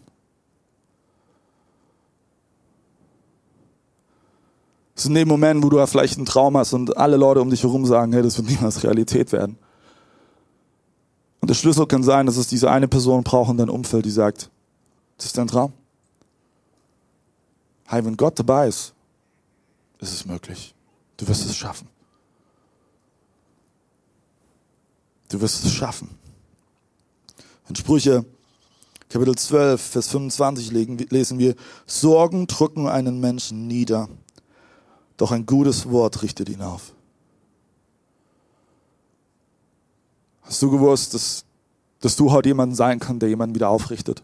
Das 4.98 5.04
ist 5.04 5.10
in 5.10 5.14
dem 5.14 5.28
Moment, 5.28 5.62
wo 5.62 5.68
du 5.68 5.86
vielleicht 5.86 6.16
einen 6.16 6.26
Traum 6.26 6.56
hast 6.56 6.72
und 6.72 6.96
alle 6.96 7.16
Leute 7.16 7.40
um 7.40 7.50
dich 7.50 7.62
herum 7.62 7.86
sagen, 7.86 8.12
hey, 8.12 8.20
das 8.20 8.36
wird 8.36 8.48
niemals 8.48 8.82
Realität 8.82 9.30
werden. 9.30 9.56
Und 11.40 11.48
der 11.48 11.54
Schlüssel 11.54 11.86
kann 11.86 12.02
sein, 12.02 12.26
dass 12.26 12.36
es 12.36 12.48
diese 12.48 12.68
eine 12.68 12.88
Person 12.88 13.22
braucht 13.22 13.52
in 13.52 13.58
deinem 13.58 13.70
Umfeld, 13.70 14.04
die 14.04 14.10
sagt, 14.10 14.50
das 15.16 15.26
ist 15.26 15.38
dein 15.38 15.46
Traum. 15.46 15.72
Hey, 17.86 18.04
wenn 18.04 18.16
Gott 18.16 18.40
dabei 18.40 18.66
ist, 18.66 18.92
ist 20.00 20.14
es 20.14 20.26
möglich. 20.26 20.74
Du 21.16 21.28
wirst 21.28 21.46
es 21.46 21.54
schaffen. 21.54 21.86
Du 25.28 25.40
wirst 25.40 25.64
es 25.64 25.72
schaffen. 25.72 26.10
In 27.68 27.76
Sprüche 27.76 28.24
Kapitel 29.08 29.36
12, 29.36 29.80
Vers 29.80 30.08
25 30.08 30.72
lesen 30.72 31.38
wir, 31.38 31.54
Sorgen 31.86 32.48
drücken 32.48 32.88
einen 32.88 33.20
Menschen 33.20 33.68
nieder 33.68 34.08
doch 35.18 35.32
ein 35.32 35.44
gutes 35.44 35.90
Wort 35.90 36.22
richtet 36.22 36.48
ihn 36.48 36.62
auf. 36.62 36.94
Hast 40.42 40.62
du 40.62 40.70
gewusst, 40.70 41.12
dass, 41.12 41.44
dass 42.00 42.16
du 42.16 42.32
heute 42.32 42.48
jemand 42.48 42.74
sein 42.74 43.00
kannst, 43.00 43.20
der 43.20 43.28
jemanden 43.28 43.54
wieder 43.54 43.68
aufrichtet? 43.68 44.22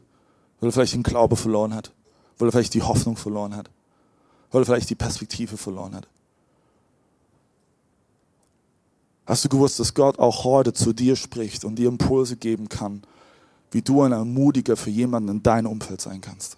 Weil 0.58 0.70
er 0.70 0.72
vielleicht 0.72 0.94
den 0.94 1.02
Glaube 1.02 1.36
verloren 1.36 1.74
hat, 1.74 1.92
weil 2.38 2.48
er 2.48 2.52
vielleicht 2.52 2.72
die 2.72 2.82
Hoffnung 2.82 3.18
verloren 3.18 3.54
hat, 3.54 3.68
weil 4.50 4.62
er 4.62 4.66
vielleicht 4.66 4.88
die 4.88 4.94
Perspektive 4.94 5.58
verloren 5.58 5.96
hat. 5.96 6.08
Hast 9.26 9.44
du 9.44 9.48
gewusst, 9.48 9.80
dass 9.80 9.94
Gott 9.94 10.18
auch 10.18 10.44
heute 10.44 10.72
zu 10.72 10.92
dir 10.92 11.16
spricht 11.16 11.64
und 11.64 11.76
dir 11.76 11.88
Impulse 11.88 12.36
geben 12.36 12.68
kann, 12.68 13.02
wie 13.72 13.82
du 13.82 14.02
ein 14.02 14.12
Ermutiger 14.12 14.76
für 14.76 14.90
jemanden 14.90 15.28
in 15.30 15.42
deinem 15.42 15.66
Umfeld 15.66 16.00
sein 16.00 16.20
kannst? 16.20 16.56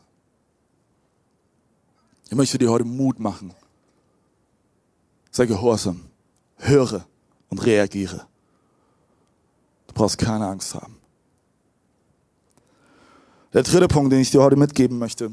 Ich 2.28 2.34
möchte 2.36 2.58
dir 2.58 2.70
heute 2.70 2.84
Mut 2.84 3.18
machen. 3.18 3.54
Sei 5.36 5.44
gehorsam, 5.44 6.00
höre 6.56 7.04
und 7.50 7.58
reagiere. 7.66 8.26
Du 9.86 9.92
brauchst 9.92 10.16
keine 10.16 10.46
Angst 10.46 10.74
haben. 10.74 10.96
Der 13.52 13.62
dritte 13.62 13.86
Punkt, 13.86 14.10
den 14.10 14.20
ich 14.20 14.30
dir 14.30 14.42
heute 14.42 14.56
mitgeben 14.56 14.98
möchte, 14.98 15.32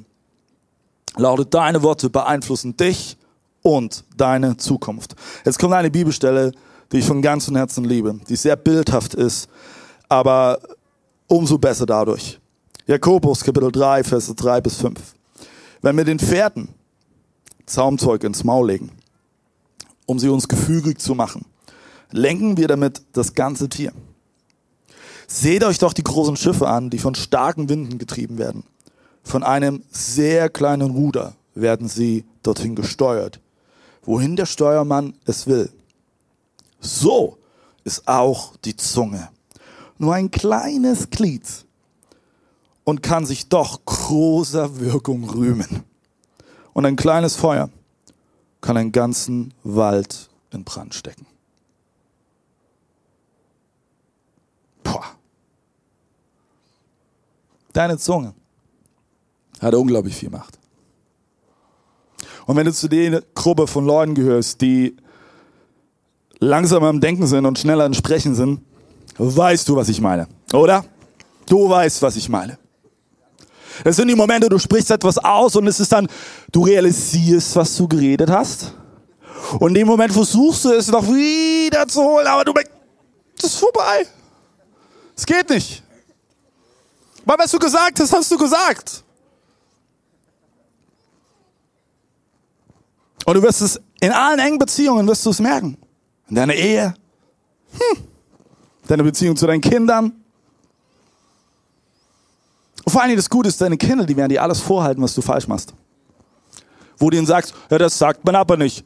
lautet, 1.15 1.53
deine 1.53 1.83
Worte 1.83 2.09
beeinflussen 2.09 2.75
dich 2.75 3.15
und 3.61 4.03
deine 4.17 4.57
Zukunft. 4.57 5.15
Jetzt 5.45 5.57
kommt 5.57 5.73
eine 5.73 5.89
Bibelstelle, 5.89 6.51
die 6.91 6.97
ich 6.97 7.05
von 7.05 7.21
ganzem 7.21 7.55
Herzen 7.55 7.85
liebe, 7.85 8.19
die 8.27 8.35
sehr 8.35 8.57
bildhaft 8.57 9.13
ist, 9.13 9.47
aber 10.09 10.59
umso 11.27 11.57
besser 11.57 11.85
dadurch. 11.85 12.41
Jakobus 12.87 13.41
Kapitel 13.41 13.71
3, 13.71 14.03
Verse 14.03 14.35
3 14.35 14.59
bis 14.59 14.75
5. 14.75 14.99
Wenn 15.81 15.95
wir 15.95 16.03
den 16.03 16.19
Pferden 16.19 16.67
Zaumzeug 17.65 18.25
ins 18.25 18.43
Maul 18.43 18.67
legen, 18.67 18.91
um 20.05 20.19
sie 20.19 20.29
uns 20.29 20.47
gefügig 20.47 20.99
zu 20.99 21.15
machen, 21.15 21.45
lenken 22.11 22.57
wir 22.57 22.67
damit 22.67 23.01
das 23.13 23.33
ganze 23.33 23.69
Tier. 23.69 23.91
Seht 25.27 25.63
euch 25.63 25.79
doch 25.79 25.93
die 25.93 26.03
großen 26.03 26.35
Schiffe 26.35 26.67
an, 26.67 26.89
die 26.89 26.99
von 26.99 27.15
starken 27.15 27.69
Winden 27.69 27.97
getrieben 27.97 28.37
werden. 28.37 28.63
Von 29.23 29.43
einem 29.43 29.83
sehr 29.89 30.49
kleinen 30.49 30.91
Ruder 30.91 31.35
werden 31.55 31.87
sie 31.87 32.25
dorthin 32.43 32.75
gesteuert, 32.75 33.39
wohin 34.03 34.35
der 34.35 34.45
Steuermann 34.45 35.15
es 35.25 35.47
will. 35.47 35.71
So 36.79 37.37
ist 37.83 38.07
auch 38.07 38.57
die 38.57 38.75
Zunge. 38.75 39.29
Nur 39.97 40.13
ein 40.13 40.29
kleines 40.31 41.09
Glied 41.09 41.43
und 42.83 43.01
kann 43.01 43.25
sich 43.25 43.47
doch 43.47 43.85
großer 43.85 44.79
Wirkung 44.79 45.29
rühmen. 45.29 45.83
Und 46.73 46.85
ein 46.85 46.95
kleines 46.95 47.35
Feuer 47.35 47.69
kann 48.63 48.77
einen 48.77 48.93
ganzen 48.93 49.53
Wald 49.63 50.29
in 50.51 50.63
Brand 50.63 50.95
stecken. 50.95 51.27
Boah. 54.81 55.03
Deine 57.73 57.97
Zunge 57.97 58.33
hat 59.59 59.75
unglaublich 59.75 60.15
viel 60.15 60.29
Macht. 60.29 60.57
Und 62.45 62.55
wenn 62.55 62.65
du 62.65 62.73
zu 62.73 62.87
der 62.87 63.21
Gruppe 63.35 63.67
von 63.67 63.85
Leuten 63.85 64.15
gehörst, 64.15 64.61
die 64.61 64.95
langsamer 66.39 66.89
im 66.89 67.01
Denken 67.01 67.27
sind 67.27 67.45
und 67.45 67.59
schneller 67.59 67.85
im 67.85 67.93
Sprechen 67.93 68.33
sind, 68.33 68.61
weißt 69.17 69.67
du, 69.67 69.75
was 69.75 69.89
ich 69.89 69.99
meine, 69.99 70.27
oder? 70.53 70.85
Du 71.47 71.69
weißt, 71.69 72.01
was 72.01 72.15
ich 72.15 72.29
meine. 72.29 72.57
Das 73.83 73.95
sind 73.95 74.07
die 74.07 74.15
Momente, 74.15 74.49
du 74.49 74.59
sprichst 74.59 74.91
etwas 74.91 75.17
aus 75.17 75.55
und 75.55 75.67
es 75.67 75.79
ist 75.79 75.91
dann, 75.91 76.07
du 76.51 76.63
realisierst, 76.63 77.55
was 77.55 77.75
du 77.75 77.87
geredet 77.87 78.29
hast. 78.29 78.73
Und 79.59 79.69
in 79.69 79.75
dem 79.75 79.87
Moment 79.87 80.13
versuchst 80.13 80.65
du 80.65 80.71
es 80.71 80.87
noch 80.87 81.05
wieder 81.07 81.87
zu 81.87 82.01
holen, 82.01 82.27
aber 82.27 82.45
du 82.45 82.53
merkst, 82.53 82.71
das 83.41 83.51
ist 83.51 83.59
vorbei. 83.59 84.07
Es 85.15 85.25
geht 85.25 85.49
nicht. 85.49 85.83
Weil 87.25 87.37
was 87.37 87.51
du 87.51 87.59
gesagt 87.59 87.99
hast, 87.99 88.13
hast 88.13 88.31
du 88.31 88.37
gesagt. 88.37 89.03
Und 93.25 93.33
du 93.35 93.41
wirst 93.41 93.61
es 93.61 93.79
in 94.01 94.11
allen 94.11 94.39
engen 94.39 94.59
Beziehungen 94.59 95.07
wirst 95.07 95.25
du 95.25 95.29
es 95.29 95.39
merken. 95.39 95.77
In 96.29 96.35
deiner 96.35 96.53
Ehe, 96.53 96.93
hm. 97.71 98.03
deine 98.87 99.03
Beziehung 99.03 99.35
zu 99.35 99.47
deinen 99.47 99.61
Kindern. 99.61 100.22
Und 102.85 102.91
vor 102.91 103.01
allem 103.01 103.15
das 103.15 103.29
Gute 103.29 103.49
ist, 103.49 103.61
deine 103.61 103.77
Kinder, 103.77 104.05
die 104.05 104.15
werden 104.15 104.29
dir 104.29 104.41
alles 104.41 104.59
vorhalten, 104.59 105.01
was 105.01 105.13
du 105.15 105.21
falsch 105.21 105.47
machst. 105.47 105.73
Wo 106.97 107.09
du 107.09 107.17
ihnen 107.17 107.25
sagst, 107.25 107.53
ja, 107.69 107.77
das 107.77 107.97
sagt 107.97 108.25
man 108.25 108.35
aber 108.35 108.57
nicht. 108.57 108.85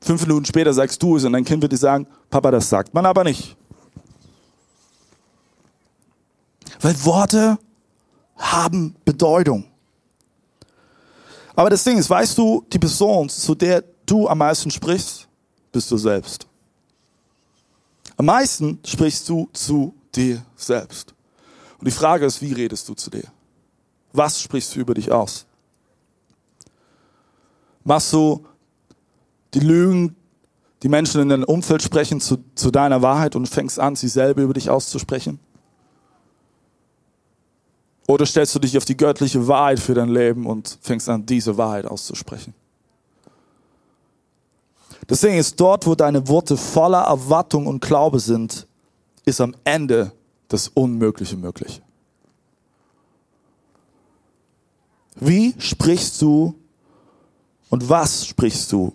Fünf 0.00 0.22
Minuten 0.22 0.44
später 0.44 0.72
sagst 0.72 1.00
du 1.02 1.16
es 1.16 1.24
und 1.24 1.32
dein 1.32 1.44
Kind 1.44 1.62
wird 1.62 1.72
dir 1.72 1.76
sagen, 1.78 2.06
Papa, 2.28 2.50
das 2.50 2.68
sagt 2.68 2.92
man 2.92 3.06
aber 3.06 3.22
nicht. 3.22 3.56
Weil 6.80 7.04
Worte 7.04 7.58
haben 8.36 8.96
Bedeutung. 9.04 9.64
Aber 11.54 11.70
das 11.70 11.84
Ding 11.84 11.98
ist, 11.98 12.10
weißt 12.10 12.36
du, 12.36 12.64
die 12.72 12.78
Person, 12.78 13.28
zu 13.28 13.54
der 13.54 13.84
du 14.06 14.28
am 14.28 14.38
meisten 14.38 14.70
sprichst, 14.70 15.28
bist 15.70 15.90
du 15.90 15.96
selbst. 15.96 16.46
Am 18.16 18.26
meisten 18.26 18.80
sprichst 18.84 19.28
du 19.28 19.48
zu 19.52 19.94
dir 20.14 20.44
selbst. 20.56 21.11
Und 21.82 21.88
die 21.88 21.96
Frage 21.96 22.24
ist, 22.24 22.40
wie 22.40 22.52
redest 22.52 22.88
du 22.88 22.94
zu 22.94 23.10
dir? 23.10 23.24
Was 24.12 24.40
sprichst 24.40 24.76
du 24.76 24.78
über 24.78 24.94
dich 24.94 25.10
aus? 25.10 25.46
Machst 27.82 28.12
du 28.12 28.46
die 29.52 29.58
Lügen, 29.58 30.14
die 30.84 30.88
Menschen 30.88 31.22
in 31.22 31.28
deinem 31.28 31.42
Umfeld 31.42 31.82
sprechen, 31.82 32.20
zu, 32.20 32.38
zu 32.54 32.70
deiner 32.70 33.02
Wahrheit 33.02 33.34
und 33.34 33.48
fängst 33.48 33.80
an, 33.80 33.96
sie 33.96 34.06
selber 34.06 34.42
über 34.42 34.54
dich 34.54 34.70
auszusprechen? 34.70 35.40
Oder 38.06 38.26
stellst 38.26 38.54
du 38.54 38.60
dich 38.60 38.78
auf 38.78 38.84
die 38.84 38.96
göttliche 38.96 39.48
Wahrheit 39.48 39.80
für 39.80 39.94
dein 39.94 40.08
Leben 40.08 40.46
und 40.46 40.78
fängst 40.82 41.08
an, 41.08 41.26
diese 41.26 41.58
Wahrheit 41.58 41.86
auszusprechen? 41.86 42.54
Deswegen 45.08 45.36
ist 45.36 45.58
dort, 45.58 45.84
wo 45.84 45.96
deine 45.96 46.28
Worte 46.28 46.56
voller 46.56 47.02
Erwartung 47.02 47.66
und 47.66 47.80
Glaube 47.80 48.20
sind, 48.20 48.68
ist 49.24 49.40
am 49.40 49.56
Ende 49.64 50.12
das 50.52 50.68
Unmögliche 50.68 51.36
möglich. 51.36 51.80
Wie 55.16 55.54
sprichst 55.58 56.20
du 56.20 56.54
und 57.70 57.88
was 57.88 58.26
sprichst 58.26 58.70
du 58.72 58.92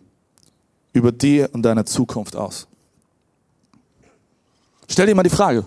über 0.94 1.12
dir 1.12 1.50
und 1.54 1.64
deine 1.64 1.86
Zukunft 1.86 2.36
aus? 2.36 2.68
Stell 4.88 5.08
dir 5.08 5.16
mal 5.16 5.24
die 5.24 5.30
Frage, 5.30 5.66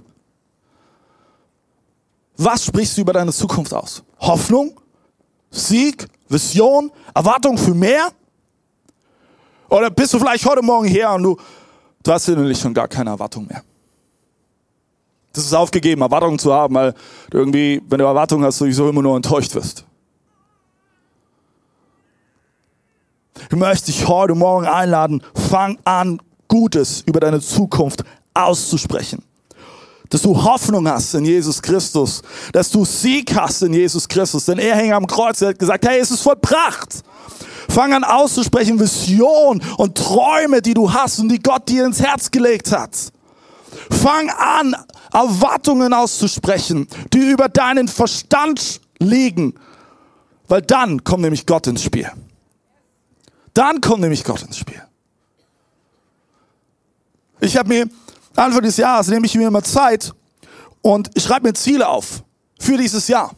was 2.37 2.64
sprichst 2.64 2.96
du 2.96 3.03
über 3.03 3.12
deine 3.12 3.33
Zukunft 3.33 3.74
aus? 3.74 4.03
Hoffnung? 4.18 4.81
Sieg? 5.50 6.07
Vision? 6.29 6.90
Erwartung 7.14 7.59
für 7.59 7.74
mehr? 7.74 8.12
Oder 9.68 9.90
bist 9.90 10.14
du 10.14 10.18
vielleicht 10.18 10.44
heute 10.46 10.62
Morgen 10.62 10.87
her 10.87 11.12
und 11.12 11.22
du, 11.22 11.37
du 12.03 12.12
hast 12.12 12.29
innerlich 12.29 12.59
schon 12.59 12.74
gar 12.74 12.88
keine 12.88 13.11
Erwartung 13.11 13.46
mehr? 13.46 13.62
Das 15.40 15.46
ist 15.46 15.55
aufgegeben, 15.55 16.03
Erwartungen 16.03 16.38
zu 16.38 16.53
haben, 16.53 16.74
weil 16.74 16.94
du 17.31 17.38
irgendwie, 17.38 17.83
wenn 17.88 17.98
du 17.98 18.05
Erwartungen 18.05 18.44
hast, 18.44 18.59
sowieso 18.59 18.88
immer 18.88 19.00
nur 19.00 19.16
enttäuscht 19.16 19.55
wirst. 19.55 19.87
Ich 23.50 23.57
möchte 23.57 23.87
dich 23.87 24.07
heute 24.07 24.35
Morgen 24.35 24.66
einladen, 24.66 25.22
fang 25.35 25.79
an, 25.85 26.20
Gutes 26.46 27.03
über 27.07 27.20
deine 27.20 27.40
Zukunft 27.40 28.05
auszusprechen 28.35 29.22
dass 30.11 30.22
du 30.22 30.42
Hoffnung 30.42 30.88
hast 30.88 31.14
in 31.14 31.24
Jesus 31.24 31.62
Christus, 31.62 32.20
dass 32.53 32.68
du 32.68 32.85
Sieg 32.85 33.33
hast 33.35 33.62
in 33.62 33.72
Jesus 33.72 34.09
Christus, 34.09 34.44
denn 34.44 34.59
er 34.59 34.76
hing 34.76 34.92
am 34.92 35.07
Kreuz, 35.07 35.40
er 35.40 35.50
hat 35.50 35.59
gesagt, 35.61 35.87
hey, 35.87 36.00
es 36.00 36.11
ist 36.11 36.22
vollbracht. 36.22 37.05
Fang 37.68 37.92
an 37.92 38.03
auszusprechen 38.03 38.81
Vision 38.81 39.62
und 39.76 39.96
Träume, 39.96 40.61
die 40.61 40.74
du 40.74 40.92
hast 40.92 41.20
und 41.20 41.29
die 41.29 41.38
Gott 41.38 41.68
dir 41.68 41.87
ins 41.87 42.03
Herz 42.03 42.29
gelegt 42.29 42.72
hat. 42.72 43.12
Fang 43.90 44.30
an, 44.30 44.76
Erwartungen 45.12 45.92
auszusprechen, 45.92 46.88
die 47.12 47.30
über 47.30 47.48
deinen 47.48 47.88
Verstand 47.88 48.80
liegen, 48.98 49.54
weil 50.48 50.62
dann 50.62 51.04
kommt 51.04 51.22
nämlich 51.22 51.46
Gott 51.46 51.66
ins 51.66 51.83
Spiel. 51.83 52.11
Dann 53.54 53.80
kommt 53.80 54.00
nämlich 54.00 54.24
Gott 54.24 54.42
ins 54.42 54.59
Spiel. 54.59 54.83
Ich 57.40 57.56
habe 57.56 57.68
mir 57.68 57.88
Anfang 58.37 58.62
des 58.62 58.76
Jahres 58.76 59.09
nehme 59.09 59.26
ich 59.26 59.35
mir 59.35 59.48
immer 59.48 59.62
Zeit 59.62 60.14
und 60.83 61.11
ich 61.14 61.24
schreibe 61.24 61.48
mir 61.48 61.54
Ziele 61.54 61.88
auf 61.88 62.22
für 62.59 62.76
dieses 62.76 63.09
Jahr. 63.09 63.35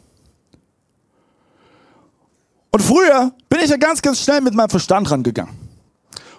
Und 2.70 2.82
früher 2.82 3.32
bin 3.48 3.60
ich 3.60 3.70
ja 3.70 3.76
ganz, 3.76 4.00
ganz 4.00 4.20
schnell 4.20 4.40
mit 4.40 4.54
meinem 4.54 4.70
Verstand 4.70 5.10
rangegangen. 5.10 5.61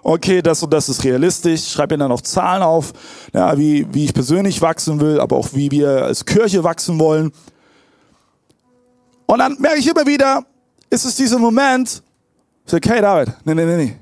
Okay, 0.06 0.42
das 0.42 0.62
und 0.62 0.74
das 0.74 0.90
ist 0.90 1.04
realistisch. 1.06 1.70
Schreibe 1.70 1.96
mir 1.96 2.00
dann 2.00 2.10
noch 2.10 2.22
Zahlen 2.22 2.62
auf, 2.62 2.92
ja, 3.34 3.58
wie, 3.58 3.88
wie 3.94 4.04
ich 4.04 4.14
persönlich 4.14 4.62
wachsen 4.62 5.00
will, 5.00 5.20
aber 5.20 5.38
auch 5.38 5.54
wie 5.54 5.72
wir 5.72 6.04
als 6.04 6.26
Kirche 6.26 6.64
wachsen 6.64 7.00
wollen. 7.00 7.32
Und 9.26 9.40
dann 9.40 9.56
merke 9.60 9.80
ich 9.80 9.88
immer 9.88 10.06
wieder, 10.06 10.46
ist 10.90 11.06
es 11.06 11.16
dieser 11.16 11.40
Moment, 11.40 12.04
ich 12.66 12.72
sage, 12.72 12.90
hey 12.90 13.02
David, 13.02 13.34
nee, 13.46 13.56
nee, 13.56 13.66
nee, 13.66 13.78
nee. 13.78 13.96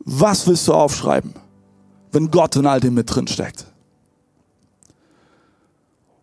Was 0.00 0.46
willst 0.46 0.66
du 0.66 0.72
aufschreiben, 0.72 1.34
wenn 2.12 2.30
Gott 2.30 2.56
in 2.56 2.66
all 2.66 2.80
dem 2.80 2.94
mit 2.94 3.14
drin 3.14 3.28
steckt? 3.28 3.66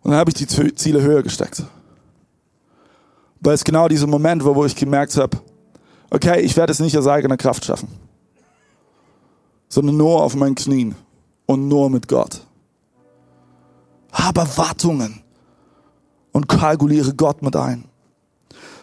Und 0.02 0.10
dann 0.10 0.18
habe 0.18 0.30
ich 0.30 0.34
die 0.34 0.46
Ziele 0.74 1.00
höher 1.02 1.22
gesteckt. 1.22 1.62
Weil 3.40 3.54
es 3.54 3.62
genau 3.62 3.86
dieser 3.86 4.08
Moment 4.08 4.44
war, 4.44 4.56
wo 4.56 4.64
ich 4.64 4.74
gemerkt 4.74 5.16
habe, 5.16 5.38
okay, 6.10 6.40
ich 6.40 6.56
werde 6.56 6.72
es 6.72 6.80
nicht 6.80 6.96
aus 6.96 7.06
eigener 7.06 7.36
Kraft 7.36 7.64
schaffen, 7.64 7.88
sondern 9.68 9.96
nur 9.96 10.22
auf 10.22 10.34
meinen 10.34 10.54
Knien 10.54 10.94
und 11.46 11.68
nur 11.68 11.90
mit 11.90 12.08
Gott. 12.08 12.40
Habe 14.12 14.40
Erwartungen 14.40 15.22
und 16.32 16.48
kalkuliere 16.48 17.14
Gott 17.14 17.42
mit 17.42 17.56
ein. 17.56 17.84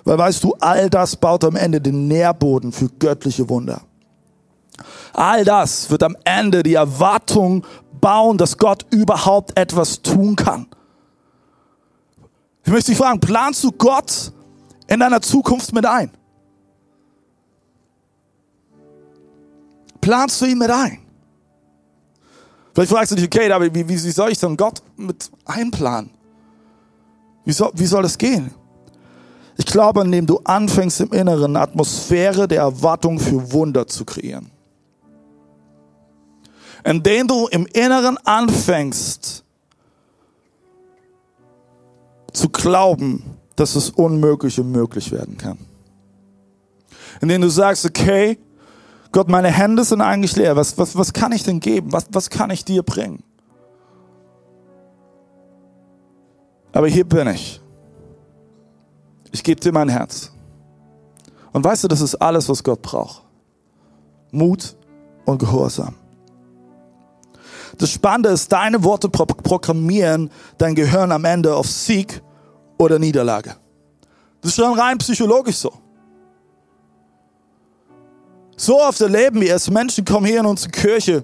Weil 0.04 0.18
weißt 0.18 0.44
du, 0.44 0.56
all 0.60 0.90
das 0.90 1.16
baut 1.16 1.44
am 1.44 1.56
Ende 1.56 1.80
den 1.80 2.08
Nährboden 2.08 2.72
für 2.72 2.90
göttliche 2.90 3.48
Wunder. 3.50 3.82
All 5.14 5.46
das 5.46 5.90
wird 5.90 6.04
am 6.04 6.18
Ende 6.24 6.64
die 6.64 6.74
Erwartung 6.74 7.66
bauen, 8.02 8.38
dass 8.38 8.58
Gott 8.58 8.86
überhaupt 8.90 9.58
etwas 9.58 10.02
tun 10.02 10.36
kann. 10.36 10.68
Ich 12.66 12.72
möchte 12.72 12.92
dich 12.92 12.98
fragen, 12.98 13.20
planst 13.20 13.64
du 13.64 13.72
Gott 13.72 14.32
in 14.88 15.00
deiner 15.00 15.22
Zukunft 15.22 15.74
mit 15.74 15.86
ein? 15.86 16.12
Planst 20.04 20.42
du 20.42 20.46
ihn 20.46 20.58
mit 20.58 20.70
ein? 20.70 21.00
Vielleicht 22.74 22.92
fragst 22.92 23.14
du 23.14 23.16
dich, 23.16 23.26
okay, 23.26 23.50
aber 23.50 23.74
wie, 23.74 23.88
wie 23.88 23.98
soll 23.98 24.34
ich 24.34 24.40
dann 24.40 24.58
Gott 24.58 24.82
mit 24.98 25.32
einplanen? 25.46 26.10
Wie 27.46 27.54
soll, 27.54 27.72
wie 27.74 27.86
soll 27.86 28.04
das 28.04 28.18
gehen? 28.18 28.52
Ich 29.56 29.66
glaube, 29.66 30.02
indem 30.02 30.26
du 30.26 30.42
anfängst, 30.44 31.00
im 31.00 31.14
Inneren 31.14 31.56
eine 31.56 31.62
Atmosphäre 31.62 32.50
der 32.50 32.64
Erwartung 32.64 33.18
für 33.18 33.54
Wunder 33.54 33.88
zu 33.88 34.04
kreieren. 34.04 34.52
Indem 36.84 37.26
du 37.26 37.48
im 37.48 37.66
Inneren 37.68 38.18
anfängst, 38.26 39.46
zu 42.34 42.50
glauben, 42.50 43.24
dass 43.56 43.76
das 43.76 43.90
Unmögliche 43.92 44.66
möglich 44.66 45.14
werden 45.14 45.38
kann. 45.38 45.60
Indem 47.22 47.44
du 47.44 47.50
sagst, 47.50 47.86
okay, 47.86 48.38
Gott, 49.14 49.30
meine 49.30 49.50
Hände 49.52 49.84
sind 49.84 50.02
eigentlich 50.02 50.36
leer. 50.36 50.56
Was, 50.56 50.78
was, 50.80 50.98
was 50.98 51.14
kann 51.14 51.32
ich 51.32 51.44
denn 51.44 51.60
geben? 51.60 51.94
Was, 51.94 52.08
was 52.12 52.32
kann 52.32 52.50
ich 52.50 52.66
dir 52.66 52.82
bringen? 52.82 53.24
Aber 56.74 56.88
hier 56.88 57.08
bin 57.08 57.28
ich. 57.28 57.62
Ich 59.32 59.44
gebe 59.44 59.62
dir 59.62 59.72
mein 59.72 59.88
Herz. 59.88 60.32
Und 61.52 61.64
weißt 61.64 61.84
du, 61.84 61.88
das 61.88 62.02
ist 62.02 62.16
alles, 62.16 62.50
was 62.50 62.64
Gott 62.64 62.82
braucht. 62.82 63.24
Mut 64.32 64.76
und 65.26 65.38
Gehorsam. 65.38 65.94
Das 67.78 67.92
Spannende 67.92 68.30
ist, 68.30 68.52
deine 68.52 68.84
Worte 68.84 69.10
programmieren 69.10 70.32
dein 70.58 70.74
Gehirn 70.74 71.12
am 71.12 71.26
Ende 71.26 71.56
auf 71.56 71.68
Sieg 71.68 72.24
oder 72.80 72.98
Niederlage. 72.98 73.56
Das 74.42 74.50
ist 74.50 74.56
schon 74.56 74.78
rein 74.78 74.98
psychologisch 74.98 75.58
so. 75.58 75.83
So 78.56 78.80
oft 78.82 79.02
erleben 79.02 79.42
wir 79.42 79.56
es. 79.56 79.70
Menschen 79.70 80.06
kommen 80.06 80.26
hier 80.26 80.40
in 80.40 80.46
unsere 80.46 80.72
Kirche 80.72 81.24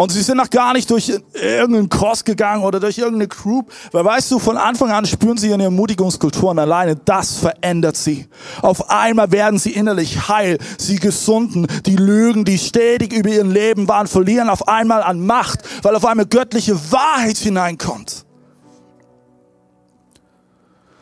und 0.00 0.10
sie 0.10 0.22
sind 0.22 0.38
noch 0.38 0.48
gar 0.48 0.72
nicht 0.72 0.88
durch 0.90 1.10
irgendeinen 1.34 1.90
Kurs 1.90 2.24
gegangen 2.24 2.64
oder 2.64 2.80
durch 2.80 2.96
irgendeine 2.96 3.28
Group, 3.28 3.70
weil 3.92 4.02
weißt 4.02 4.30
du, 4.30 4.38
von 4.38 4.56
Anfang 4.56 4.90
an 4.90 5.04
spüren 5.04 5.36
sie 5.36 5.50
ihre 5.50 5.62
Ermutigungskulturen 5.62 6.58
alleine. 6.58 6.96
Das 6.96 7.36
verändert 7.36 7.98
sie. 7.98 8.26
Auf 8.62 8.88
einmal 8.88 9.30
werden 9.30 9.58
sie 9.58 9.72
innerlich 9.72 10.26
heil, 10.26 10.56
sie 10.78 10.96
gesunden. 10.96 11.66
Die 11.84 11.96
Lügen, 11.96 12.46
die 12.46 12.56
stetig 12.56 13.12
über 13.12 13.28
ihr 13.28 13.44
Leben 13.44 13.88
waren, 13.88 14.06
verlieren 14.06 14.48
auf 14.48 14.68
einmal 14.68 15.02
an 15.02 15.26
Macht, 15.26 15.60
weil 15.82 15.94
auf 15.94 16.06
einmal 16.06 16.24
göttliche 16.24 16.80
Wahrheit 16.90 17.36
hineinkommt. 17.36 18.24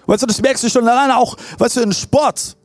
Weißt 0.06 0.24
du, 0.24 0.26
das 0.26 0.42
merkst 0.42 0.64
du 0.64 0.70
schon 0.70 0.88
alleine 0.88 1.18
auch, 1.18 1.36
weißt 1.58 1.76
du, 1.76 1.82
in 1.82 1.92
Sport. 1.92 2.56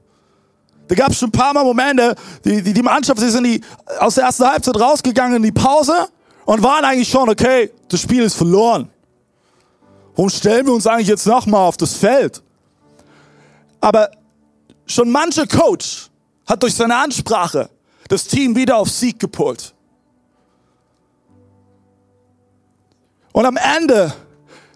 Da 0.93 1.05
gab 1.05 1.11
es 1.11 1.17
schon 1.17 1.29
ein 1.29 1.31
paar 1.31 1.55
Mal 1.55 1.63
Momente, 1.63 2.13
die, 2.45 2.61
die, 2.61 2.71
die 2.71 2.83
Mannschaft 2.83 3.19
sie 3.19 3.31
sind 3.31 3.45
die 3.45 3.59
aus 3.97 4.13
der 4.13 4.25
ersten 4.25 4.45
Halbzeit 4.45 4.79
rausgegangen 4.79 5.37
in 5.37 5.41
die 5.41 5.51
Pause 5.51 6.07
und 6.45 6.61
waren 6.61 6.85
eigentlich 6.85 7.09
schon, 7.09 7.29
okay, 7.29 7.71
das 7.89 8.01
Spiel 8.01 8.21
ist 8.21 8.35
verloren. 8.35 8.87
Warum 10.15 10.29
stellen 10.29 10.67
wir 10.67 10.73
uns 10.73 10.85
eigentlich 10.85 11.07
jetzt 11.07 11.25
nochmal 11.25 11.61
auf 11.61 11.77
das 11.77 11.95
Feld? 11.95 12.43
Aber 13.81 14.11
schon 14.85 15.09
mancher 15.09 15.47
Coach 15.47 16.11
hat 16.45 16.61
durch 16.61 16.75
seine 16.75 16.95
Ansprache 16.95 17.71
das 18.07 18.25
Team 18.25 18.55
wieder 18.55 18.77
auf 18.77 18.87
Sieg 18.87 19.17
gepult. 19.17 19.73
Und 23.31 23.47
am 23.47 23.57
Ende 23.57 24.13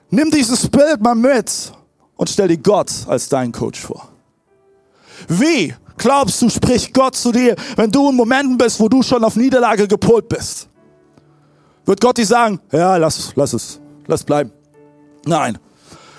nimm 0.09 0.31
dieses 0.31 0.67
Bild 0.67 0.99
mal 0.99 1.13
mit 1.13 1.71
und 2.15 2.27
stell 2.27 2.47
dir 2.47 2.57
Gott 2.57 2.89
als 3.05 3.29
dein 3.29 3.51
Coach 3.51 3.79
vor. 3.79 4.09
Wie 5.27 5.75
glaubst 5.97 6.41
du, 6.41 6.49
spricht 6.49 6.93
Gott 6.93 7.15
zu 7.15 7.31
dir, 7.31 7.55
wenn 7.75 7.91
du 7.91 8.09
in 8.09 8.15
Momenten 8.15 8.57
bist, 8.57 8.79
wo 8.79 8.87
du 8.87 9.01
schon 9.03 9.23
auf 9.23 9.35
Niederlage 9.35 9.87
gepolt 9.87 10.29
bist? 10.29 10.69
Wird 11.85 12.01
Gott 12.01 12.17
dir 12.17 12.25
sagen, 12.25 12.59
ja, 12.71 12.97
lass, 12.97 13.31
lass 13.35 13.53
es, 13.53 13.79
lass 14.07 14.23
bleiben. 14.23 14.51
Nein. 15.25 15.57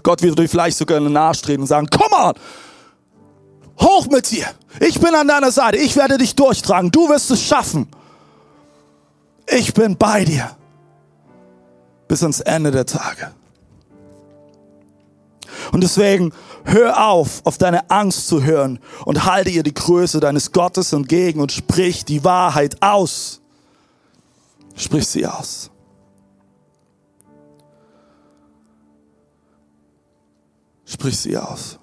Gott 0.02 0.22
wird 0.22 0.38
dir 0.38 0.48
vielleicht 0.48 0.78
sogar 0.78 0.98
in 0.98 1.04
den 1.04 1.16
Arsch 1.16 1.42
treten 1.42 1.62
und 1.62 1.66
sagen, 1.66 1.88
komm 1.90 2.12
on, 2.12 2.34
hoch 3.80 4.06
mit 4.06 4.30
dir. 4.30 4.46
Ich 4.80 5.00
bin 5.00 5.14
an 5.14 5.28
deiner 5.28 5.50
Seite. 5.50 5.76
Ich 5.76 5.96
werde 5.96 6.18
dich 6.18 6.34
durchtragen. 6.34 6.90
Du 6.90 7.08
wirst 7.08 7.30
es 7.30 7.42
schaffen. 7.42 7.88
Ich 9.46 9.74
bin 9.74 9.96
bei 9.96 10.24
dir. 10.24 10.50
Bis 12.06 12.22
ans 12.22 12.40
Ende 12.40 12.70
der 12.70 12.86
Tage. 12.86 13.32
Und 15.72 15.82
deswegen 15.82 16.32
hör 16.68 17.08
auf, 17.08 17.44
auf 17.44 17.58
deine 17.58 17.90
Angst 17.90 18.28
zu 18.28 18.42
hören 18.42 18.78
und 19.04 19.24
halte 19.24 19.50
ihr 19.50 19.62
die 19.62 19.74
Größe 19.74 20.20
deines 20.20 20.52
Gottes 20.52 20.92
entgegen 20.92 21.40
und 21.40 21.52
sprich 21.52 22.04
die 22.04 22.24
Wahrheit 22.24 22.82
aus. 22.82 23.40
Sprich 24.76 25.06
sie 25.06 25.26
aus. 25.26 25.70
Sprich 30.84 31.18
sie 31.18 31.36
aus. 31.36 31.78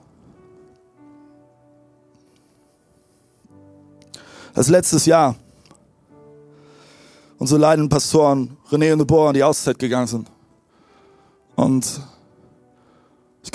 Das 4.53 4.69
letztes 4.69 5.05
Jahr 5.05 5.35
unsere 7.37 7.59
leidenden 7.59 7.89
Pastoren 7.89 8.57
René 8.71 8.93
und 8.93 8.99
Deborah 8.99 9.29
in 9.29 9.33
die 9.35 9.43
Auszeit 9.43 9.77
gegangen 9.77 10.07
sind. 10.07 10.31
Und 11.55 12.01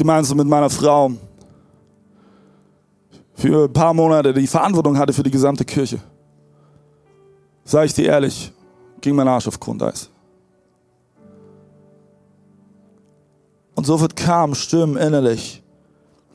gemeinsam 0.00 0.38
mit 0.38 0.46
meiner 0.46 0.70
Frau 0.70 1.12
für 3.34 3.64
ein 3.66 3.72
paar 3.72 3.92
Monate 3.92 4.32
die 4.32 4.46
Verantwortung 4.46 4.96
hatte 4.96 5.12
für 5.12 5.22
die 5.22 5.30
gesamte 5.30 5.62
Kirche. 5.62 6.00
Sag 7.64 7.84
ich 7.84 7.92
dir 7.92 8.06
ehrlich, 8.06 8.50
ging 9.02 9.14
mein 9.14 9.28
Arsch 9.28 9.46
auf 9.46 9.60
Grundeis. 9.60 10.08
Und 13.74 13.84
sofort 13.84 14.16
kamen 14.16 14.54
Stimmen 14.54 14.96
innerlich, 14.96 15.62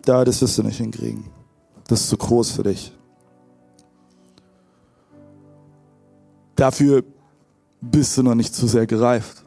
da, 0.04 0.24
das 0.24 0.44
wirst 0.44 0.60
du 0.60 0.64
nicht 0.64 0.78
hinkriegen. 0.78 1.26
Das 1.88 2.02
ist 2.02 2.10
zu 2.10 2.18
groß 2.18 2.52
für 2.52 2.64
dich. 2.64 2.94
Dafür 6.56 7.04
bist 7.82 8.16
du 8.16 8.22
noch 8.22 8.36
nicht 8.36 8.54
zu 8.54 8.68
sehr 8.68 8.86
gereift. 8.86 9.44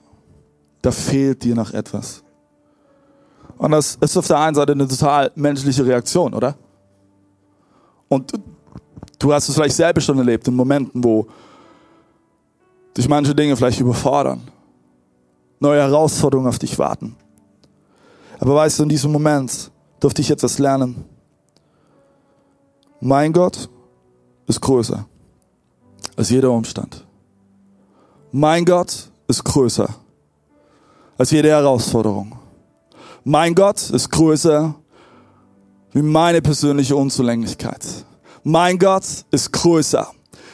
Da 0.83 0.91
fehlt 0.91 1.45
dir 1.45 1.55
noch 1.55 1.73
etwas. 1.73 2.25
Und 3.59 3.73
das 3.73 3.97
ist 4.01 4.17
auf 4.17 4.27
der 4.27 4.39
einen 4.39 4.55
Seite 4.55 4.73
eine 4.73 4.87
total 4.87 5.33
menschliche 5.35 5.85
Reaktion, 5.85 6.33
oder? 6.33 6.55
Und 8.09 8.33
du 9.19 9.33
hast 9.33 9.49
es 9.49 9.55
vielleicht 9.55 9.77
selber 9.77 10.01
schon 10.01 10.17
erlebt 10.19 10.47
in 10.47 10.55
Momenten, 10.55 11.03
wo 11.03 11.27
dich 12.97 13.09
manche 13.09 13.35
Dinge 13.35 13.57
vielleicht 13.57 13.81
überfordern, 13.81 14.41
neue 15.61 15.81
Herausforderungen 15.81 16.49
auf 16.49 16.59
dich 16.59 16.79
warten. 16.79 17.17
Aber 18.39 18.55
weißt 18.55 18.79
du, 18.79 18.85
in 18.85 18.89
diesem 18.89 19.11
Moment 19.11 19.71
durfte 19.99 20.23
ich 20.23 20.31
etwas 20.31 20.59
lernen. 20.59 21.05
Mein 23.01 23.33
Gott 23.33 23.69
ist 24.47 24.61
größer 24.61 25.05
als 26.17 26.31
jeder 26.31 26.51
Umstand. 26.53 27.05
Mein 28.31 28.65
Gott 28.65 29.11
ist 29.27 29.45
größer 29.45 29.89
als 31.17 31.31
jede 31.33 31.49
Herausforderung. 31.49 32.39
Mein 33.29 33.55
Gott 33.55 33.91
ist 33.91 34.11
größer 34.11 34.75
wie 35.93 36.03
meine 36.03 36.41
persönliche 36.43 36.97
Unzulänglichkeit. 36.97 37.87
Mein 38.43 38.79
Gott 38.79 39.05
ist 39.31 39.53
größer 39.53 40.09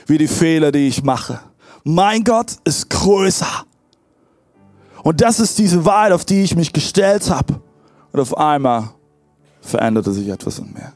wie 0.07 0.19
die 0.19 0.29
Fehler, 0.29 0.73
die 0.73 0.89
ich 0.89 1.03
mache 1.03 1.41
mein 1.85 2.25
Gott 2.25 2.57
ist 2.65 2.89
größer. 2.89 3.65
Und 5.03 5.21
das 5.21 5.39
ist 5.39 5.59
diese 5.59 5.85
Wahrheit, 5.85 6.13
auf 6.13 6.25
die 6.25 6.43
ich 6.43 6.57
mich 6.57 6.73
gestellt 6.73 7.31
habe. 7.31 7.61
Und 8.11 8.21
auf 8.21 8.37
einmal 8.37 8.89
veränderte 9.61 10.13
sich 10.13 10.29
etwas 10.29 10.59
in 10.59 10.73
mir. 10.73 10.93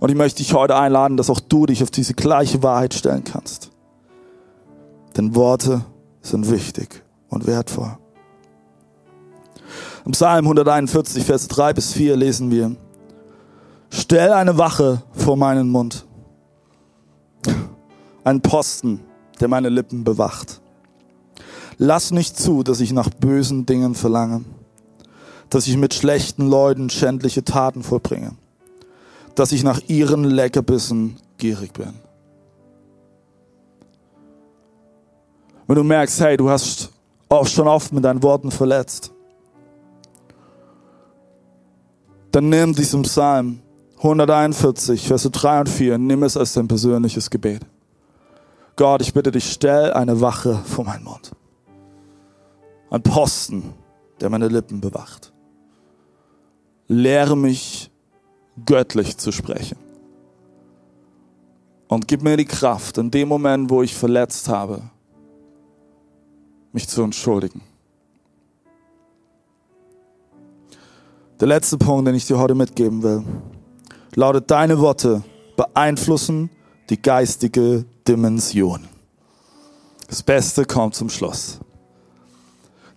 Und 0.00 0.10
ich 0.10 0.16
möchte 0.16 0.38
dich 0.38 0.52
heute 0.52 0.76
einladen, 0.76 1.16
dass 1.16 1.30
auch 1.30 1.40
du 1.40 1.64
dich 1.64 1.82
auf 1.82 1.90
diese 1.90 2.12
gleiche 2.12 2.62
Wahrheit 2.62 2.92
stellen 2.92 3.24
kannst. 3.24 3.70
Denn 5.16 5.34
Worte 5.34 5.84
sind 6.20 6.50
wichtig 6.50 7.02
und 7.30 7.46
wertvoll. 7.46 7.96
Im 10.04 10.12
Psalm 10.12 10.44
141, 10.44 11.24
Vers 11.24 11.48
3 11.48 11.72
bis 11.72 11.92
4 11.94 12.16
lesen 12.16 12.50
wir, 12.50 12.76
Stell 13.88 14.32
eine 14.32 14.58
Wache 14.58 15.02
vor 15.12 15.36
meinen 15.36 15.70
Mund, 15.70 16.04
einen 18.22 18.42
Posten, 18.42 19.00
der 19.40 19.48
meine 19.48 19.70
Lippen 19.70 20.04
bewacht. 20.04 20.60
Lass 21.78 22.10
nicht 22.10 22.36
zu, 22.38 22.62
dass 22.62 22.80
ich 22.80 22.92
nach 22.92 23.08
bösen 23.08 23.64
Dingen 23.64 23.94
verlange, 23.94 24.44
dass 25.48 25.66
ich 25.66 25.76
mit 25.78 25.94
schlechten 25.94 26.50
Leuten 26.50 26.90
schändliche 26.90 27.42
Taten 27.42 27.82
vollbringe, 27.82 28.32
dass 29.34 29.52
ich 29.52 29.62
nach 29.62 29.80
ihren 29.88 30.24
Leckerbissen 30.24 31.16
gierig 31.38 31.72
bin. 31.72 31.94
Wenn 35.66 35.76
du 35.76 35.82
merkst, 35.82 36.20
hey, 36.20 36.36
du 36.36 36.50
hast 36.50 36.90
auch 37.30 37.46
schon 37.46 37.68
oft 37.68 37.92
mit 37.92 38.04
deinen 38.04 38.22
Worten 38.22 38.50
verletzt, 38.50 39.13
dann 42.34 42.48
nimm 42.48 42.74
diesen 42.74 43.02
Psalm 43.02 43.60
141, 43.98 45.06
Verse 45.06 45.30
3 45.30 45.60
und 45.60 45.68
4, 45.68 45.98
nimm 45.98 46.24
es 46.24 46.36
als 46.36 46.54
dein 46.54 46.66
persönliches 46.66 47.30
Gebet. 47.30 47.62
Gott, 48.76 49.02
ich 49.02 49.14
bitte 49.14 49.30
dich, 49.30 49.52
stell 49.52 49.92
eine 49.92 50.20
Wache 50.20 50.60
vor 50.64 50.84
meinen 50.84 51.04
Mund. 51.04 51.30
Ein 52.90 53.02
Posten, 53.02 53.72
der 54.20 54.30
meine 54.30 54.48
Lippen 54.48 54.80
bewacht. 54.80 55.32
Lehre 56.88 57.36
mich, 57.36 57.92
göttlich 58.66 59.16
zu 59.16 59.30
sprechen. 59.30 59.78
Und 61.86 62.08
gib 62.08 62.22
mir 62.22 62.36
die 62.36 62.44
Kraft, 62.44 62.98
in 62.98 63.12
dem 63.12 63.28
Moment, 63.28 63.70
wo 63.70 63.82
ich 63.82 63.94
verletzt 63.94 64.48
habe, 64.48 64.82
mich 66.72 66.88
zu 66.88 67.02
entschuldigen. 67.02 67.62
Der 71.40 71.48
letzte 71.48 71.78
Punkt, 71.78 72.06
den 72.06 72.14
ich 72.14 72.26
dir 72.26 72.38
heute 72.38 72.54
mitgeben 72.54 73.02
will, 73.02 73.24
lautet, 74.14 74.48
deine 74.50 74.78
Worte 74.78 75.24
beeinflussen 75.56 76.48
die 76.90 77.00
geistige 77.00 77.84
Dimension. 78.06 78.86
Das 80.08 80.22
Beste 80.22 80.64
kommt 80.64 80.94
zum 80.94 81.08
Schluss. 81.10 81.58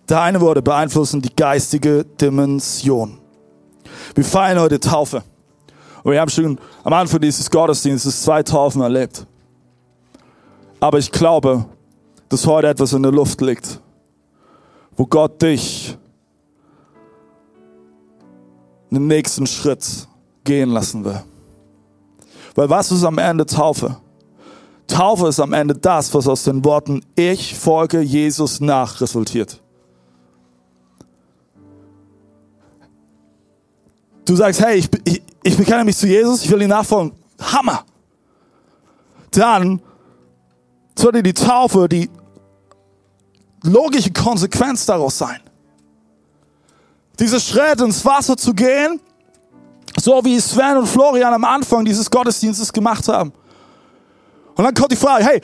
Deine 0.05 0.39
Worte 0.39 0.61
beeinflussen 0.61 1.19
die 1.19 1.35
geistige 1.35 2.05
Dimension. 2.05 3.17
Wir 4.13 4.23
feiern 4.23 4.59
heute 4.59 4.79
Taufe. 4.79 5.23
Und 6.03 6.11
wir 6.11 6.21
haben 6.21 6.29
schon 6.29 6.59
am 6.83 6.93
Anfang 6.93 7.19
dieses 7.19 7.49
Gottesdienstes 7.49 8.21
zwei 8.21 8.43
Taufen 8.43 8.81
erlebt. 8.81 9.25
Aber 10.79 10.99
ich 10.99 11.11
glaube, 11.11 11.65
dass 12.29 12.45
heute 12.45 12.67
etwas 12.67 12.93
in 12.93 13.01
der 13.01 13.11
Luft 13.11 13.41
liegt, 13.41 13.81
wo 14.95 15.07
Gott 15.07 15.41
dich 15.41 15.97
den 18.91 19.07
nächsten 19.07 19.47
Schritt 19.47 20.07
gehen 20.43 20.69
lassen 20.69 21.03
will. 21.03 21.21
Weil 22.55 22.69
was 22.69 22.91
ist 22.91 23.03
am 23.03 23.17
Ende 23.17 23.45
Taufe? 23.45 23.97
Taufe 24.87 25.27
ist 25.27 25.39
am 25.39 25.53
Ende 25.53 25.75
das, 25.75 26.13
was 26.13 26.27
aus 26.27 26.43
den 26.43 26.63
Worten 26.63 27.01
Ich 27.15 27.55
folge 27.55 28.01
Jesus 28.01 28.59
nach 28.61 29.01
resultiert. 29.01 29.61
Du 34.25 34.35
sagst, 34.35 34.61
hey, 34.61 34.79
ich, 34.79 34.89
ich, 35.05 35.21
ich 35.43 35.57
bekenne 35.57 35.83
mich 35.83 35.97
zu 35.97 36.07
Jesus, 36.07 36.43
ich 36.43 36.51
will 36.51 36.61
ihm 36.61 36.69
nachfolgen. 36.69 37.13
Hammer! 37.39 37.85
Dann 39.31 39.81
sollte 40.97 41.21
die 41.21 41.33
Taufe 41.33 41.87
die 41.87 42.09
logische 43.63 44.11
Konsequenz 44.11 44.85
daraus 44.85 45.17
sein. 45.17 45.39
Dieser 47.19 47.39
Schritt 47.39 47.81
ins 47.81 48.03
Wasser 48.05 48.37
zu 48.37 48.53
gehen, 48.53 48.99
so 49.99 50.23
wie 50.23 50.39
Sven 50.39 50.77
und 50.77 50.87
Florian 50.87 51.33
am 51.33 51.43
Anfang 51.43 51.83
dieses 51.83 52.09
Gottesdienstes 52.09 52.71
gemacht 52.71 53.07
haben. 53.07 53.33
Und 54.55 54.63
dann 54.63 54.73
kommt 54.73 54.91
die 54.91 54.97
Frage, 54.97 55.25
hey, 55.25 55.41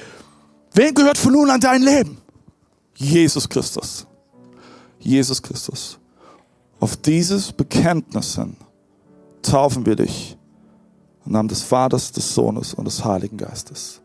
wem 0.74 0.94
gehört 0.94 1.18
von 1.18 1.34
nun 1.34 1.50
an 1.50 1.60
dein 1.60 1.82
Leben? 1.82 2.22
Jesus 2.96 3.48
Christus. 3.48 4.06
Jesus 5.00 5.42
Christus. 5.42 5.98
Auf 6.80 6.96
dieses 6.98 7.52
Bekenntnis 7.52 8.36
hin 8.36 8.56
taufen 9.42 9.86
wir 9.86 9.96
dich 9.96 10.38
im 11.26 11.32
Namen 11.32 11.50
des 11.50 11.64
Vaters, 11.64 12.12
des 12.12 12.34
Sohnes 12.34 12.74
und 12.74 12.86
des 12.86 13.04
Heiligen 13.04 13.38
Geistes. 13.38 14.02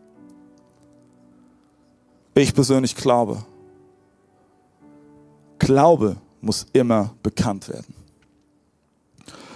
Ich 2.34 2.54
persönlich 2.54 2.94
glaube, 2.94 3.44
Glaube 5.58 6.16
muss 6.40 6.66
immer 6.72 7.14
bekannt 7.22 7.68
werden. 7.68 7.94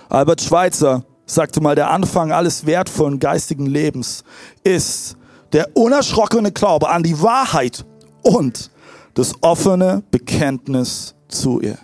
Albert 0.08 0.42
Schweitzer 0.42 1.04
sagte 1.26 1.60
mal, 1.60 1.74
der 1.74 1.90
Anfang 1.90 2.32
alles 2.32 2.66
wertvollen 2.66 3.18
geistigen 3.18 3.66
Lebens 3.66 4.24
ist 4.64 5.16
der 5.52 5.76
unerschrockene 5.76 6.52
Glaube 6.52 6.88
an 6.88 7.02
die 7.02 7.20
Wahrheit 7.20 7.84
und 8.22 8.70
das 9.14 9.32
offene 9.42 10.02
Bekenntnis 10.10 11.14
zu 11.28 11.60
ihr. 11.60 11.78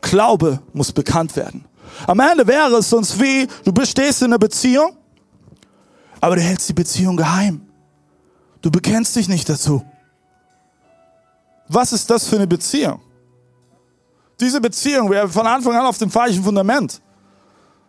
Glaube 0.00 0.60
muss 0.72 0.92
bekannt 0.92 1.36
werden. 1.36 1.64
Am 2.06 2.20
Ende 2.20 2.46
wäre 2.46 2.76
es 2.78 2.90
sonst 2.90 3.20
wie, 3.20 3.46
du 3.64 3.72
bestehst 3.72 4.22
in 4.22 4.28
einer 4.28 4.38
Beziehung, 4.38 4.96
aber 6.20 6.36
du 6.36 6.42
hältst 6.42 6.68
die 6.68 6.74
Beziehung 6.74 7.16
geheim. 7.16 7.62
Du 8.62 8.70
bekennst 8.70 9.16
dich 9.16 9.28
nicht 9.28 9.48
dazu. 9.48 9.82
Was 11.72 11.92
ist 11.92 12.10
das 12.10 12.26
für 12.26 12.34
eine 12.34 12.48
Beziehung? 12.48 13.00
Diese 14.40 14.60
Beziehung 14.60 15.08
wäre 15.08 15.28
von 15.28 15.46
Anfang 15.46 15.76
an 15.76 15.86
auf 15.86 15.98
dem 15.98 16.10
falschen 16.10 16.42
Fundament. 16.42 17.00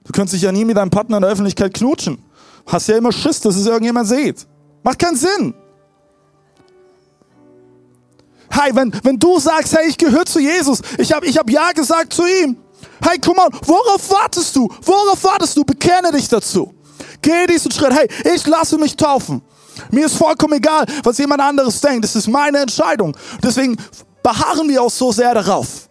Du 0.03 0.11
könntest 0.11 0.35
dich 0.35 0.43
ja 0.43 0.51
nie 0.51 0.65
mit 0.65 0.77
deinem 0.77 0.91
Partner 0.91 1.17
in 1.17 1.21
der 1.23 1.31
Öffentlichkeit 1.31 1.73
knutschen. 1.73 2.23
Hast 2.67 2.87
ja 2.87 2.97
immer 2.97 3.11
Schiss, 3.11 3.39
dass 3.39 3.55
es 3.55 3.65
irgendjemand 3.65 4.07
sieht. 4.07 4.45
Macht 4.83 4.99
keinen 4.99 5.15
Sinn. 5.15 5.55
Hey, 8.51 8.75
wenn, 8.75 8.93
wenn 9.03 9.17
du 9.17 9.39
sagst, 9.39 9.75
hey, 9.75 9.89
ich 9.89 9.97
gehöre 9.97 10.25
zu 10.25 10.39
Jesus, 10.39 10.81
ich 10.99 11.11
habe 11.11 11.25
ich 11.25 11.35
hab 11.37 11.49
Ja 11.49 11.71
gesagt 11.71 12.13
zu 12.13 12.23
ihm. 12.27 12.57
Hey, 13.01 13.17
komm 13.19 13.39
on, 13.39 13.49
worauf 13.65 14.11
wartest 14.11 14.55
du? 14.55 14.69
Worauf 14.83 15.23
wartest 15.23 15.57
du? 15.57 15.63
Bekenne 15.63 16.11
dich 16.11 16.27
dazu. 16.27 16.71
Geh 17.19 17.47
diesen 17.47 17.71
Schritt. 17.71 17.93
Hey, 17.93 18.07
ich 18.35 18.45
lasse 18.45 18.77
mich 18.77 18.95
taufen. 18.95 19.41
Mir 19.89 20.05
ist 20.05 20.15
vollkommen 20.15 20.53
egal, 20.53 20.85
was 21.03 21.17
jemand 21.17 21.41
anderes 21.41 21.81
denkt. 21.81 22.03
Das 22.03 22.15
ist 22.15 22.27
meine 22.27 22.59
Entscheidung. 22.59 23.15
Deswegen 23.43 23.77
beharren 24.21 24.69
wir 24.69 24.81
auch 24.81 24.91
so 24.91 25.11
sehr 25.11 25.33
darauf. 25.33 25.89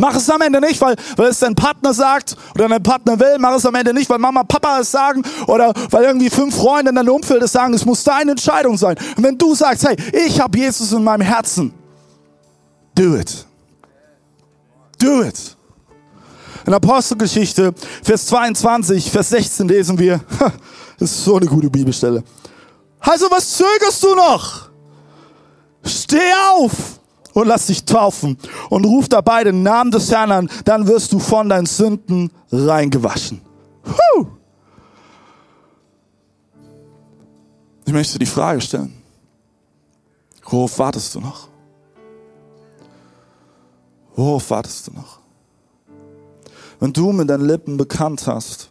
Mach 0.00 0.14
es 0.14 0.30
am 0.30 0.40
Ende 0.40 0.60
nicht, 0.60 0.80
weil, 0.80 0.94
weil 1.16 1.28
es 1.28 1.40
dein 1.40 1.56
Partner 1.56 1.92
sagt 1.92 2.36
oder 2.54 2.68
dein 2.68 2.82
Partner 2.82 3.18
will. 3.18 3.36
Mach 3.38 3.54
es 3.54 3.66
am 3.66 3.74
Ende 3.74 3.92
nicht, 3.92 4.08
weil 4.08 4.18
Mama, 4.18 4.44
Papa 4.44 4.78
es 4.80 4.90
sagen 4.92 5.22
oder 5.48 5.74
weil 5.90 6.04
irgendwie 6.04 6.30
fünf 6.30 6.56
Freunde 6.56 6.90
in 6.90 6.94
deinem 6.94 7.14
Umfeld 7.14 7.42
es 7.42 7.52
sagen. 7.52 7.74
Es 7.74 7.84
muss 7.84 8.04
deine 8.04 8.30
Entscheidung 8.30 8.78
sein. 8.78 8.96
Und 9.16 9.24
wenn 9.24 9.36
du 9.36 9.54
sagst, 9.56 9.86
hey, 9.86 9.96
ich 10.26 10.40
habe 10.40 10.56
Jesus 10.56 10.92
in 10.92 11.02
meinem 11.02 11.22
Herzen, 11.22 11.74
do 12.94 13.16
it. 13.16 13.44
Do 15.00 15.22
it. 15.22 15.56
In 16.64 16.74
Apostelgeschichte, 16.74 17.72
Vers 18.02 18.26
22, 18.26 19.10
Vers 19.10 19.30
16 19.30 19.66
lesen 19.66 19.98
wir, 19.98 20.20
das 20.98 21.10
ist 21.10 21.24
so 21.24 21.36
eine 21.36 21.46
gute 21.46 21.70
Bibelstelle. 21.70 22.22
Also 23.00 23.26
was 23.30 23.56
zögerst 23.56 24.02
du 24.02 24.14
noch? 24.14 24.68
Steh 25.84 26.32
auf 26.56 27.00
und 27.32 27.46
lass 27.46 27.66
dich 27.66 27.84
taufen 27.84 28.36
und 28.68 28.84
ruf 28.84 29.08
dabei 29.08 29.44
den 29.44 29.62
Namen 29.62 29.90
des 29.90 30.10
Herrn 30.10 30.32
an, 30.32 30.50
dann 30.64 30.86
wirst 30.86 31.12
du 31.12 31.18
von 31.18 31.48
deinen 31.48 31.66
Sünden 31.66 32.30
reingewaschen. 32.50 33.40
Huh. 33.86 34.26
Ich 37.86 37.92
möchte 37.92 38.18
die 38.18 38.26
Frage 38.26 38.60
stellen. 38.60 38.92
Worauf 40.44 40.78
wartest 40.78 41.14
du 41.14 41.20
noch? 41.20 41.48
Worauf 44.16 44.50
wartest 44.50 44.88
du 44.88 44.92
noch? 44.92 45.20
Wenn 46.80 46.92
du 46.92 47.12
mit 47.12 47.30
deinen 47.30 47.46
Lippen 47.46 47.76
bekannt 47.76 48.26
hast, 48.26 48.70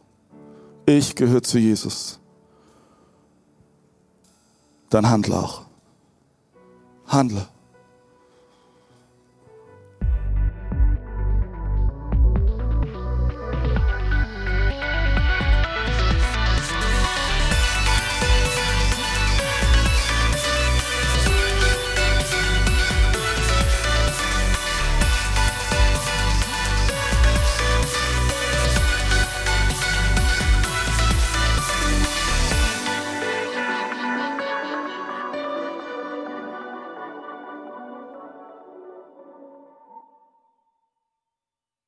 ich 0.86 1.16
gehöre 1.16 1.44
zu 1.44 1.58
Jesus, 1.58 2.20
dann 4.90 5.10
handle 5.10 5.36
auch. 5.38 5.62
Handle. 7.08 7.48